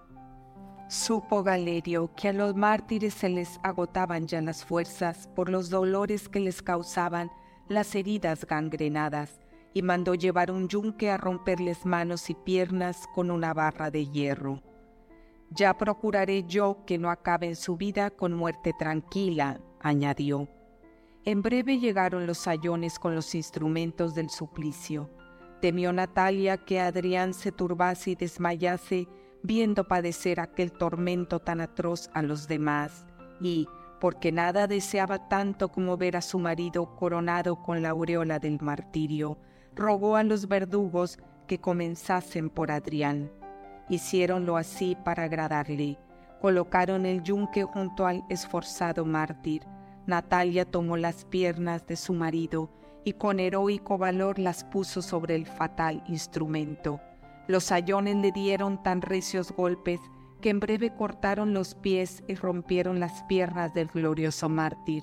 Supo 0.88 1.42
Galerio 1.42 2.10
que 2.16 2.28
a 2.28 2.32
los 2.32 2.54
mártires 2.54 3.12
se 3.12 3.28
les 3.28 3.60
agotaban 3.62 4.26
ya 4.26 4.40
las 4.40 4.64
fuerzas 4.64 5.28
por 5.36 5.50
los 5.50 5.68
dolores 5.68 6.30
que 6.30 6.40
les 6.40 6.62
causaban 6.62 7.30
las 7.68 7.94
heridas 7.94 8.46
gangrenadas 8.46 9.38
y 9.74 9.82
mandó 9.82 10.14
llevar 10.14 10.50
un 10.50 10.66
yunque 10.66 11.10
a 11.10 11.18
romperles 11.18 11.84
manos 11.84 12.30
y 12.30 12.34
piernas 12.34 13.06
con 13.14 13.30
una 13.30 13.52
barra 13.52 13.90
de 13.90 14.06
hierro. 14.06 14.62
Ya 15.50 15.76
procuraré 15.76 16.44
yo 16.44 16.82
que 16.86 16.96
no 16.96 17.10
acaben 17.10 17.54
su 17.54 17.76
vida 17.76 18.10
con 18.10 18.32
muerte 18.32 18.72
tranquila, 18.78 19.60
añadió. 19.80 20.48
En 21.26 21.42
breve 21.42 21.78
llegaron 21.78 22.26
los 22.26 22.38
sayones 22.38 22.98
con 22.98 23.14
los 23.14 23.34
instrumentos 23.34 24.14
del 24.14 24.30
suplicio. 24.30 25.10
Temió 25.60 25.92
Natalia 25.92 26.56
que 26.56 26.80
Adrián 26.80 27.34
se 27.34 27.52
turbase 27.52 28.12
y 28.12 28.14
desmayase 28.14 29.06
viendo 29.42 29.84
padecer 29.84 30.40
aquel 30.40 30.72
tormento 30.72 31.40
tan 31.40 31.60
atroz 31.60 32.10
a 32.12 32.22
los 32.22 32.48
demás, 32.48 33.06
y, 33.40 33.68
porque 34.00 34.32
nada 34.32 34.66
deseaba 34.66 35.28
tanto 35.28 35.68
como 35.68 35.96
ver 35.96 36.16
a 36.16 36.22
su 36.22 36.38
marido 36.38 36.94
coronado 36.96 37.62
con 37.62 37.82
la 37.82 37.90
aureola 37.90 38.38
del 38.38 38.60
martirio, 38.60 39.38
rogó 39.74 40.16
a 40.16 40.22
los 40.22 40.48
verdugos 40.48 41.18
que 41.46 41.58
comenzasen 41.58 42.50
por 42.50 42.70
Adrián. 42.70 43.30
Hiciéronlo 43.88 44.56
así 44.56 44.96
para 45.04 45.24
agradarle. 45.24 45.98
Colocaron 46.40 47.06
el 47.06 47.22
yunque 47.22 47.64
junto 47.64 48.06
al 48.06 48.22
esforzado 48.28 49.04
mártir. 49.04 49.62
Natalia 50.06 50.64
tomó 50.64 50.96
las 50.96 51.24
piernas 51.24 51.86
de 51.86 51.96
su 51.96 52.12
marido 52.12 52.70
y 53.04 53.14
con 53.14 53.40
heroico 53.40 53.98
valor 53.98 54.38
las 54.38 54.64
puso 54.64 55.02
sobre 55.02 55.34
el 55.34 55.46
fatal 55.46 56.04
instrumento. 56.06 57.00
Los 57.48 57.64
sayones 57.64 58.14
le 58.16 58.30
dieron 58.30 58.82
tan 58.82 59.00
recios 59.00 59.52
golpes 59.52 60.00
que 60.42 60.50
en 60.50 60.60
breve 60.60 60.94
cortaron 60.94 61.54
los 61.54 61.74
pies 61.74 62.22
y 62.28 62.34
rompieron 62.34 63.00
las 63.00 63.22
piernas 63.24 63.72
del 63.72 63.88
glorioso 63.88 64.50
mártir. 64.50 65.02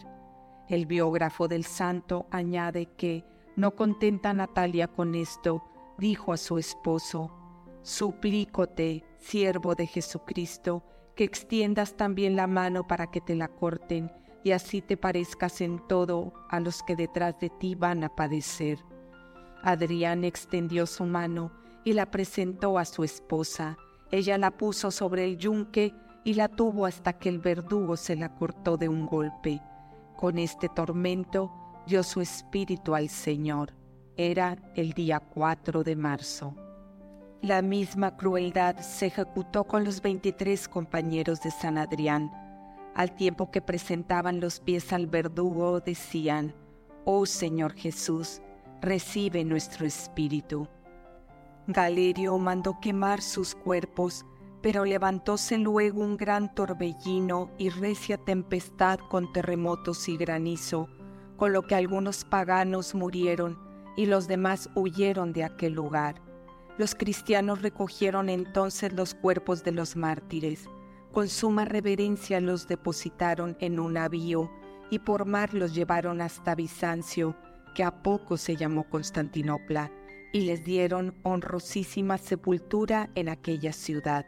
El 0.70 0.86
biógrafo 0.86 1.48
del 1.48 1.66
santo 1.66 2.28
añade 2.32 2.86
que, 2.98 3.26
no 3.56 3.72
contenta 3.72 4.34
Natalia 4.34 4.88
con 4.88 5.16
esto, 5.16 5.64
dijo 5.98 6.34
a 6.34 6.38
su 6.38 6.58
esposo, 6.58 7.32
Suplícote, 7.82 9.04
siervo 9.18 9.74
de 9.76 9.88
Jesucristo, 9.88 10.84
que 11.16 11.24
extiendas 11.24 11.96
también 11.98 12.36
la 12.36 12.46
mano 12.46 12.88
para 12.88 13.08
que 13.08 13.22
te 13.22 13.36
la 13.36 13.48
corten, 13.48 14.12
y 14.44 14.52
así 14.52 14.82
te 14.82 14.98
parezcas 14.98 15.62
en 15.62 15.80
todo 15.88 16.34
a 16.50 16.60
los 16.60 16.84
que 16.84 16.96
detrás 16.96 17.40
de 17.40 17.50
ti 17.50 17.74
van 17.74 18.04
a 18.04 18.10
padecer. 18.10 18.80
Adrián 19.64 20.24
extendió 20.24 20.86
su 20.86 21.06
mano, 21.06 21.52
y 21.86 21.94
la 21.94 22.12
presentó 22.12 22.78
a 22.78 22.84
su 22.84 23.06
esposa. 23.06 23.78
Ella 24.12 24.38
la 24.38 24.52
puso 24.52 24.92
sobre 24.92 25.24
el 25.24 25.38
yunque 25.38 25.94
y 26.26 26.34
la 26.34 26.50
tuvo 26.50 26.86
hasta 26.86 27.14
que 27.14 27.30
el 27.30 27.40
verdugo 27.40 27.96
se 27.96 28.18
la 28.18 28.36
cortó 28.36 28.76
de 28.76 28.90
un 28.90 29.06
golpe. 29.06 29.62
Con 30.18 30.38
este 30.40 30.68
tormento 30.68 31.52
dio 31.86 32.04
su 32.04 32.20
espíritu 32.20 32.96
al 32.96 33.08
Señor. 33.10 33.74
Era 34.18 34.58
el 34.76 34.94
día 34.94 35.20
4 35.20 35.84
de 35.84 35.96
marzo. 35.96 36.56
La 37.42 37.62
misma 37.62 38.18
crueldad 38.18 38.78
se 38.80 39.08
ejecutó 39.08 39.66
con 39.66 39.84
los 39.84 40.02
23 40.02 40.68
compañeros 40.68 41.42
de 41.42 41.52
San 41.52 41.78
Adrián. 41.78 42.32
Al 42.96 43.16
tiempo 43.16 43.52
que 43.52 43.62
presentaban 43.62 44.40
los 44.40 44.60
pies 44.60 44.92
al 44.94 45.06
verdugo, 45.06 45.80
decían, 45.82 46.56
Oh 47.04 47.28
Señor 47.28 47.74
Jesús, 47.74 48.42
recibe 48.82 49.44
nuestro 49.44 49.86
espíritu. 49.86 50.68
Galerio 51.68 52.38
mandó 52.38 52.80
quemar 52.80 53.24
sus 53.24 53.56
cuerpos, 53.56 54.24
pero 54.62 54.86
levantóse 54.86 55.58
luego 55.58 56.02
un 56.02 56.16
gran 56.16 56.54
torbellino 56.54 57.50
y 57.58 57.70
recia 57.70 58.18
tempestad 58.18 59.00
con 59.10 59.34
terremotos 59.34 60.08
y 60.08 60.16
granizo, 60.16 60.88
con 61.38 61.54
lo 61.54 61.64
que 61.64 61.74
algunos 61.74 62.24
paganos 62.24 62.94
murieron 62.94 63.58
y 63.98 64.06
los 64.06 64.28
demás 64.28 64.70
huyeron 64.76 65.34
de 65.34 65.44
aquel 65.44 65.74
lugar. 65.74 66.22
Los 66.78 66.94
cristianos 66.94 67.64
recogieron 67.64 68.30
entonces 68.30 68.94
los 68.94 69.16
cuerpos 69.16 69.64
de 69.64 69.72
los 69.72 69.96
mártires, 69.96 70.70
con 71.12 71.28
suma 71.30 71.66
reverencia 71.66 72.40
los 72.42 72.68
depositaron 72.68 73.58
en 73.60 73.80
un 73.80 73.94
navío 73.94 74.52
y 74.92 75.00
por 75.00 75.26
mar 75.26 75.56
los 75.56 75.74
llevaron 75.74 76.22
hasta 76.22 76.54
Bizancio, 76.54 77.36
que 77.74 77.84
a 77.84 78.04
poco 78.04 78.38
se 78.38 78.56
llamó 78.56 78.88
Constantinopla 78.88 79.92
y 80.32 80.42
les 80.42 80.64
dieron 80.64 81.16
honrosísima 81.24 82.18
sepultura 82.18 83.10
en 83.16 83.30
aquella 83.30 83.72
ciudad. 83.74 84.26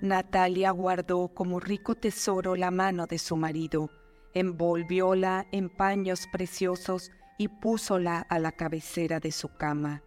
Natalia 0.00 0.70
guardó 0.70 1.28
como 1.28 1.60
rico 1.60 1.94
tesoro 1.94 2.56
la 2.56 2.70
mano 2.70 3.06
de 3.06 3.18
su 3.18 3.36
marido, 3.36 3.90
envolvióla 4.34 5.46
en 5.52 5.70
paños 5.70 6.26
preciosos 6.30 7.10
y 7.38 7.48
púsola 7.48 8.20
a 8.20 8.38
la 8.38 8.52
cabecera 8.52 9.20
de 9.20 9.32
su 9.32 9.48
cama. 9.56 10.02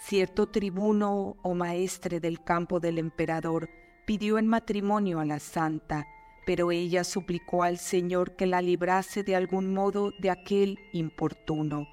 Cierto 0.00 0.48
tribuno 0.48 1.36
o 1.42 1.54
maestre 1.54 2.18
del 2.18 2.42
campo 2.42 2.80
del 2.80 2.98
emperador 2.98 3.68
pidió 4.06 4.38
en 4.38 4.48
matrimonio 4.48 5.20
a 5.20 5.24
la 5.24 5.38
santa, 5.38 6.06
pero 6.44 6.72
ella 6.72 7.04
suplicó 7.04 7.62
al 7.62 7.78
Señor 7.78 8.34
que 8.34 8.46
la 8.46 8.60
librase 8.60 9.22
de 9.22 9.36
algún 9.36 9.72
modo 9.72 10.10
de 10.18 10.30
aquel 10.30 10.78
importuno 10.92 11.86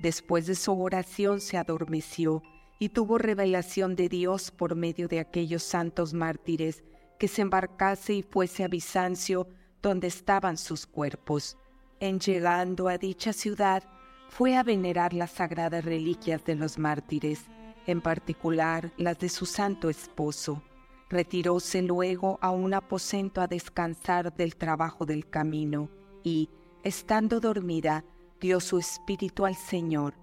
Después 0.00 0.46
de 0.46 0.54
su 0.54 0.72
oración 0.80 1.40
se 1.40 1.58
adormeció 1.58 2.42
y 2.78 2.88
tuvo 2.88 3.18
revelación 3.18 3.94
de 3.96 4.08
Dios 4.08 4.50
por 4.50 4.74
medio 4.74 5.08
de 5.08 5.20
aquellos 5.20 5.62
santos 5.62 6.14
mártires 6.14 6.82
que 7.18 7.28
se 7.28 7.42
embarcase 7.42 8.14
y 8.14 8.22
fuese 8.22 8.64
a 8.64 8.68
Bizancio 8.68 9.46
donde 9.82 10.06
estaban 10.06 10.56
sus 10.56 10.86
cuerpos. 10.86 11.58
En 12.00 12.18
llegando 12.18 12.88
a 12.88 12.96
dicha 12.96 13.34
ciudad, 13.34 13.84
fue 14.30 14.56
a 14.56 14.62
venerar 14.62 15.12
las 15.12 15.32
sagradas 15.32 15.84
reliquias 15.84 16.44
de 16.46 16.54
los 16.54 16.78
mártires, 16.78 17.44
en 17.86 18.00
particular 18.00 18.92
las 18.96 19.18
de 19.18 19.28
su 19.28 19.44
santo 19.44 19.90
esposo. 19.90 20.62
Retiróse 21.10 21.82
luego 21.82 22.38
a 22.40 22.50
un 22.50 22.72
aposento 22.72 23.42
a 23.42 23.48
descansar 23.48 24.34
del 24.34 24.56
trabajo 24.56 25.04
del 25.04 25.28
camino 25.28 25.90
y, 26.22 26.48
estando 26.84 27.40
dormida, 27.40 28.04
dio 28.40 28.58
su 28.58 28.78
espíritu 28.78 29.44
al 29.44 29.54
Señor. 29.54 30.14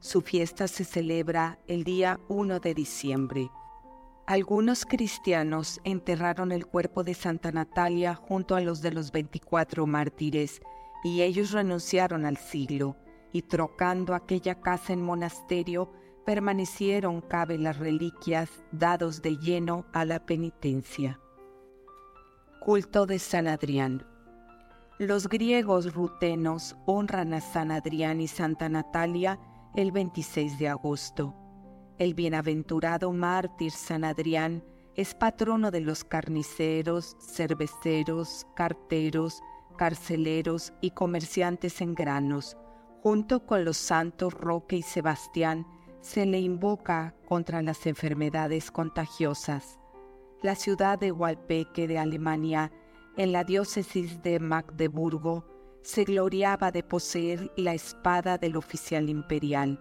Su 0.00 0.22
fiesta 0.22 0.66
se 0.66 0.84
celebra 0.84 1.58
el 1.66 1.84
día 1.84 2.18
1 2.28 2.60
de 2.60 2.74
diciembre. 2.74 3.50
Algunos 4.26 4.84
cristianos 4.86 5.80
enterraron 5.84 6.50
el 6.52 6.66
cuerpo 6.66 7.04
de 7.04 7.14
Santa 7.14 7.52
Natalia 7.52 8.14
junto 8.14 8.56
a 8.56 8.60
los 8.60 8.82
de 8.82 8.92
los 8.92 9.12
24 9.12 9.86
mártires, 9.86 10.60
y 11.04 11.22
ellos 11.22 11.52
renunciaron 11.52 12.24
al 12.24 12.36
siglo, 12.36 12.96
y 13.32 13.42
trocando 13.42 14.14
aquella 14.14 14.60
casa 14.60 14.92
en 14.92 15.02
monasterio, 15.02 15.92
permanecieron 16.24 17.20
cabe 17.20 17.58
las 17.58 17.78
reliquias 17.78 18.50
dados 18.72 19.22
de 19.22 19.36
lleno 19.36 19.86
a 19.92 20.04
la 20.04 20.24
penitencia. 20.24 21.20
Culto 22.60 23.06
de 23.06 23.18
San 23.20 23.46
Adrián. 23.46 24.15
Los 24.98 25.28
griegos 25.28 25.92
rutenos 25.92 26.74
honran 26.86 27.34
a 27.34 27.42
San 27.42 27.70
Adrián 27.70 28.18
y 28.18 28.28
Santa 28.28 28.70
Natalia 28.70 29.38
el 29.74 29.92
26 29.92 30.58
de 30.58 30.68
agosto. 30.68 31.34
El 31.98 32.14
bienaventurado 32.14 33.12
mártir 33.12 33.72
San 33.72 34.04
Adrián 34.04 34.64
es 34.94 35.14
patrono 35.14 35.70
de 35.70 35.82
los 35.82 36.02
carniceros, 36.02 37.14
cerveceros, 37.20 38.46
carteros, 38.56 39.42
carceleros 39.76 40.72
y 40.80 40.92
comerciantes 40.92 41.82
en 41.82 41.94
granos. 41.94 42.56
Junto 43.02 43.44
con 43.44 43.66
los 43.66 43.76
santos 43.76 44.32
Roque 44.32 44.76
y 44.76 44.82
Sebastián, 44.82 45.66
se 46.00 46.24
le 46.24 46.40
invoca 46.40 47.14
contra 47.26 47.60
las 47.60 47.86
enfermedades 47.86 48.70
contagiosas 48.70 49.78
la 50.42 50.54
ciudad 50.54 50.98
de 50.98 51.12
Walpeque 51.12 51.88
de 51.88 51.98
Alemania, 51.98 52.70
en 53.16 53.32
la 53.32 53.44
diócesis 53.44 54.22
de 54.22 54.38
Magdeburgo, 54.40 55.44
se 55.82 56.04
gloriaba 56.04 56.70
de 56.70 56.82
poseer 56.82 57.50
la 57.56 57.72
espada 57.72 58.38
del 58.38 58.56
oficial 58.56 59.08
imperial. 59.08 59.80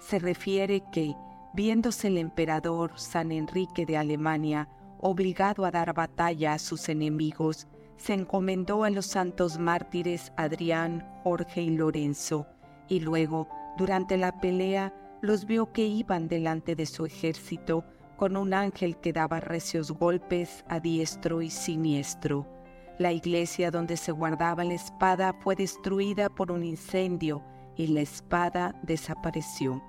Se 0.00 0.18
refiere 0.18 0.82
que, 0.92 1.14
viéndose 1.54 2.08
el 2.08 2.18
emperador 2.18 2.92
San 2.96 3.32
Enrique 3.32 3.86
de 3.86 3.96
Alemania 3.96 4.68
obligado 4.98 5.64
a 5.64 5.70
dar 5.70 5.94
batalla 5.94 6.54
a 6.54 6.58
sus 6.58 6.88
enemigos, 6.88 7.68
se 7.96 8.14
encomendó 8.14 8.84
a 8.84 8.90
los 8.90 9.06
santos 9.06 9.58
mártires 9.58 10.32
Adrián, 10.36 11.06
Jorge 11.22 11.62
y 11.62 11.70
Lorenzo, 11.70 12.46
y 12.88 13.00
luego, 13.00 13.48
durante 13.78 14.16
la 14.16 14.40
pelea, 14.40 14.92
los 15.22 15.46
vio 15.46 15.72
que 15.72 15.86
iban 15.86 16.28
delante 16.28 16.74
de 16.74 16.86
su 16.86 17.06
ejército 17.06 17.84
con 18.16 18.36
un 18.36 18.54
ángel 18.54 18.96
que 18.96 19.12
daba 19.12 19.40
recios 19.40 19.90
golpes 19.90 20.64
a 20.68 20.80
diestro 20.80 21.42
y 21.42 21.50
siniestro. 21.50 22.53
La 22.98 23.12
iglesia 23.12 23.70
donde 23.70 23.96
se 23.96 24.12
guardaba 24.12 24.64
la 24.64 24.74
espada 24.74 25.34
fue 25.40 25.56
destruida 25.56 26.28
por 26.28 26.52
un 26.52 26.62
incendio 26.62 27.42
y 27.76 27.88
la 27.88 28.02
espada 28.02 28.78
desapareció. 28.82 29.82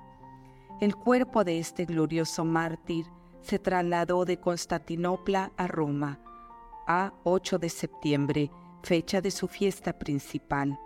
El 0.80 0.96
cuerpo 0.96 1.44
de 1.44 1.58
este 1.58 1.84
glorioso 1.84 2.44
mártir 2.44 3.06
se 3.40 3.58
trasladó 3.58 4.24
de 4.24 4.38
Constantinopla 4.38 5.52
a 5.56 5.66
Roma 5.68 6.20
a 6.86 7.12
8 7.24 7.58
de 7.58 7.68
septiembre, 7.68 8.50
fecha 8.82 9.20
de 9.20 9.30
su 9.30 9.48
fiesta 9.48 9.92
principal. 9.92 10.78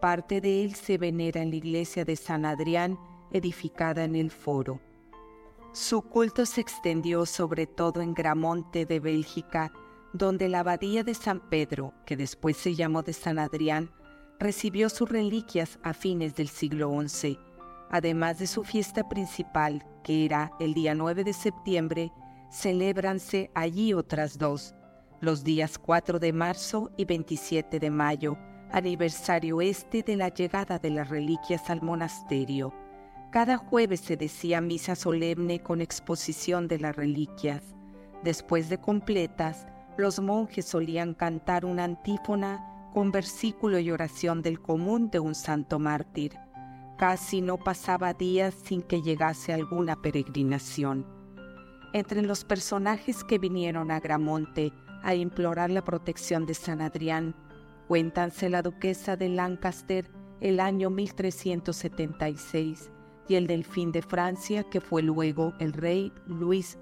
Parte 0.00 0.40
de 0.40 0.64
él 0.64 0.74
se 0.74 0.98
venera 0.98 1.40
en 1.40 1.50
la 1.50 1.56
iglesia 1.56 2.04
de 2.04 2.16
San 2.16 2.44
Adrián, 2.44 2.98
edificada 3.32 4.04
en 4.04 4.16
el 4.16 4.30
foro. 4.30 4.80
Su 5.72 6.02
culto 6.02 6.46
se 6.46 6.60
extendió 6.60 7.26
sobre 7.26 7.66
todo 7.66 8.00
en 8.00 8.14
Gramonte 8.14 8.86
de 8.86 9.00
Bélgica, 9.00 9.72
donde 10.18 10.48
la 10.48 10.60
abadía 10.60 11.02
de 11.04 11.14
San 11.14 11.40
Pedro, 11.40 11.94
que 12.04 12.16
después 12.16 12.56
se 12.56 12.74
llamó 12.74 13.02
de 13.02 13.12
San 13.12 13.38
Adrián, 13.38 13.90
recibió 14.38 14.88
sus 14.88 15.08
reliquias 15.08 15.78
a 15.82 15.94
fines 15.94 16.34
del 16.34 16.48
siglo 16.48 16.92
XI. 17.00 17.38
Además 17.90 18.38
de 18.38 18.46
su 18.46 18.64
fiesta 18.64 19.08
principal, 19.08 19.84
que 20.02 20.24
era 20.24 20.52
el 20.60 20.74
día 20.74 20.94
9 20.94 21.24
de 21.24 21.32
septiembre, 21.32 22.12
celébranse 22.50 23.50
allí 23.54 23.94
otras 23.94 24.38
dos, 24.38 24.74
los 25.20 25.44
días 25.44 25.78
4 25.78 26.18
de 26.18 26.32
marzo 26.32 26.90
y 26.96 27.04
27 27.04 27.80
de 27.80 27.90
mayo, 27.90 28.36
aniversario 28.70 29.60
este 29.60 30.02
de 30.02 30.16
la 30.16 30.28
llegada 30.28 30.78
de 30.78 30.90
las 30.90 31.08
reliquias 31.08 31.70
al 31.70 31.82
monasterio. 31.82 32.72
Cada 33.30 33.56
jueves 33.56 34.00
se 34.00 34.16
decía 34.16 34.60
misa 34.60 34.94
solemne 34.94 35.60
con 35.60 35.80
exposición 35.80 36.68
de 36.68 36.78
las 36.78 36.96
reliquias. 36.96 37.62
Después 38.22 38.68
de 38.68 38.78
completas, 38.78 39.66
los 39.96 40.20
monjes 40.20 40.66
solían 40.66 41.14
cantar 41.14 41.64
una 41.64 41.84
antífona 41.84 42.90
con 42.92 43.12
versículo 43.12 43.78
y 43.78 43.90
oración 43.90 44.42
del 44.42 44.60
común 44.60 45.10
de 45.10 45.20
un 45.20 45.34
santo 45.34 45.78
mártir. 45.78 46.38
Casi 46.98 47.40
no 47.40 47.58
pasaba 47.58 48.14
días 48.14 48.54
sin 48.54 48.82
que 48.82 49.02
llegase 49.02 49.52
alguna 49.52 50.00
peregrinación. 50.00 51.06
Entre 51.92 52.22
los 52.22 52.44
personajes 52.44 53.24
que 53.24 53.38
vinieron 53.38 53.90
a 53.90 54.00
Gramonte 54.00 54.72
a 55.02 55.14
implorar 55.14 55.70
la 55.70 55.84
protección 55.84 56.46
de 56.46 56.54
San 56.54 56.80
Adrián, 56.80 57.34
cuéntanse 57.86 58.48
la 58.48 58.62
duquesa 58.62 59.16
de 59.16 59.28
Lancaster 59.28 60.10
el 60.40 60.60
año 60.60 60.90
1376, 60.90 62.90
y 63.28 63.34
el 63.34 63.46
delfín 63.46 63.92
de 63.92 64.02
Francia, 64.02 64.64
que 64.64 64.80
fue 64.80 65.02
luego 65.02 65.54
el 65.58 65.72
rey 65.72 66.12
Luis 66.26 66.78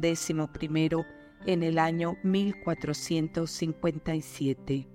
XI 0.00 0.34
en 1.44 1.62
el 1.62 1.78
año 1.78 2.16
1457. 2.22 4.88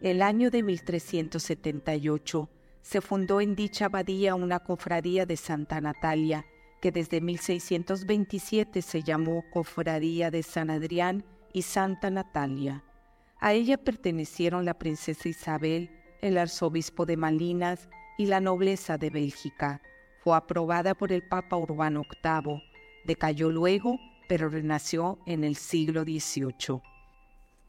El 0.00 0.22
año 0.22 0.50
de 0.50 0.62
1378 0.62 2.48
se 2.82 3.00
fundó 3.00 3.40
en 3.40 3.56
dicha 3.56 3.86
abadía 3.86 4.34
una 4.34 4.58
cofradía 4.60 5.26
de 5.26 5.36
Santa 5.36 5.80
Natalia, 5.80 6.46
que 6.80 6.92
desde 6.92 7.20
1627 7.20 8.82
se 8.82 9.02
llamó 9.02 9.44
Cofradía 9.50 10.30
de 10.30 10.42
San 10.42 10.70
Adrián 10.70 11.24
y 11.52 11.62
Santa 11.62 12.10
Natalia. 12.10 12.84
A 13.40 13.52
ella 13.52 13.76
pertenecieron 13.76 14.64
la 14.64 14.78
princesa 14.78 15.28
Isabel, 15.28 15.90
el 16.20 16.38
arzobispo 16.38 17.06
de 17.06 17.16
Malinas 17.16 17.88
y 18.16 18.26
la 18.26 18.40
nobleza 18.40 18.98
de 18.98 19.10
Bélgica. 19.10 19.80
Fue 20.22 20.36
aprobada 20.36 20.94
por 20.94 21.12
el 21.12 21.26
Papa 21.26 21.56
Urbano 21.56 22.02
VIII. 22.22 22.62
Decayó 23.04 23.50
luego, 23.50 23.98
pero 24.28 24.48
renació 24.48 25.18
en 25.26 25.42
el 25.42 25.56
siglo 25.56 26.04
XVIII. 26.04 26.80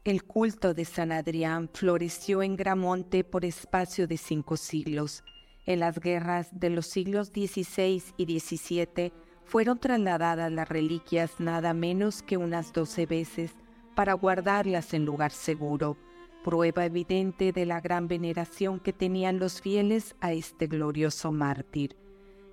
El 0.04 0.24
culto 0.24 0.72
de 0.72 0.84
San 0.84 1.10
Adrián 1.10 1.68
floreció 1.72 2.42
en 2.42 2.56
Gramonte 2.56 3.24
por 3.24 3.44
espacio 3.44 4.06
de 4.06 4.16
cinco 4.16 4.56
siglos. 4.56 5.24
En 5.66 5.80
las 5.80 5.98
guerras 5.98 6.48
de 6.52 6.70
los 6.70 6.86
siglos 6.86 7.28
XVI 7.28 8.02
y 8.16 8.38
XVII 8.38 9.12
fueron 9.44 9.78
trasladadas 9.78 10.52
las 10.52 10.68
reliquias 10.68 11.40
nada 11.40 11.74
menos 11.74 12.22
que 12.22 12.36
unas 12.36 12.72
doce 12.72 13.06
veces 13.06 13.52
para 13.96 14.12
guardarlas 14.14 14.94
en 14.94 15.04
lugar 15.04 15.32
seguro 15.32 15.96
prueba 16.42 16.86
evidente 16.86 17.52
de 17.52 17.66
la 17.66 17.80
gran 17.80 18.08
veneración 18.08 18.80
que 18.80 18.92
tenían 18.92 19.38
los 19.38 19.60
fieles 19.60 20.16
a 20.20 20.32
este 20.32 20.66
glorioso 20.66 21.32
mártir. 21.32 21.96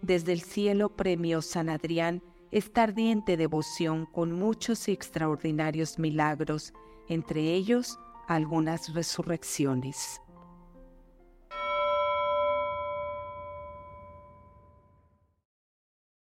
Desde 0.02 0.34
el 0.34 0.42
cielo 0.42 0.90
premió 0.96 1.42
San 1.42 1.70
Adrián 1.70 2.22
esta 2.52 2.84
ardiente 2.84 3.38
devoción 3.38 4.06
con 4.06 4.32
muchos 4.32 4.88
y 4.88 4.92
extraordinarios 4.92 6.00
milagros, 6.00 6.74
entre 7.08 7.54
ellos 7.54 8.00
algunas 8.28 8.94
resurrecciones. 8.94 10.22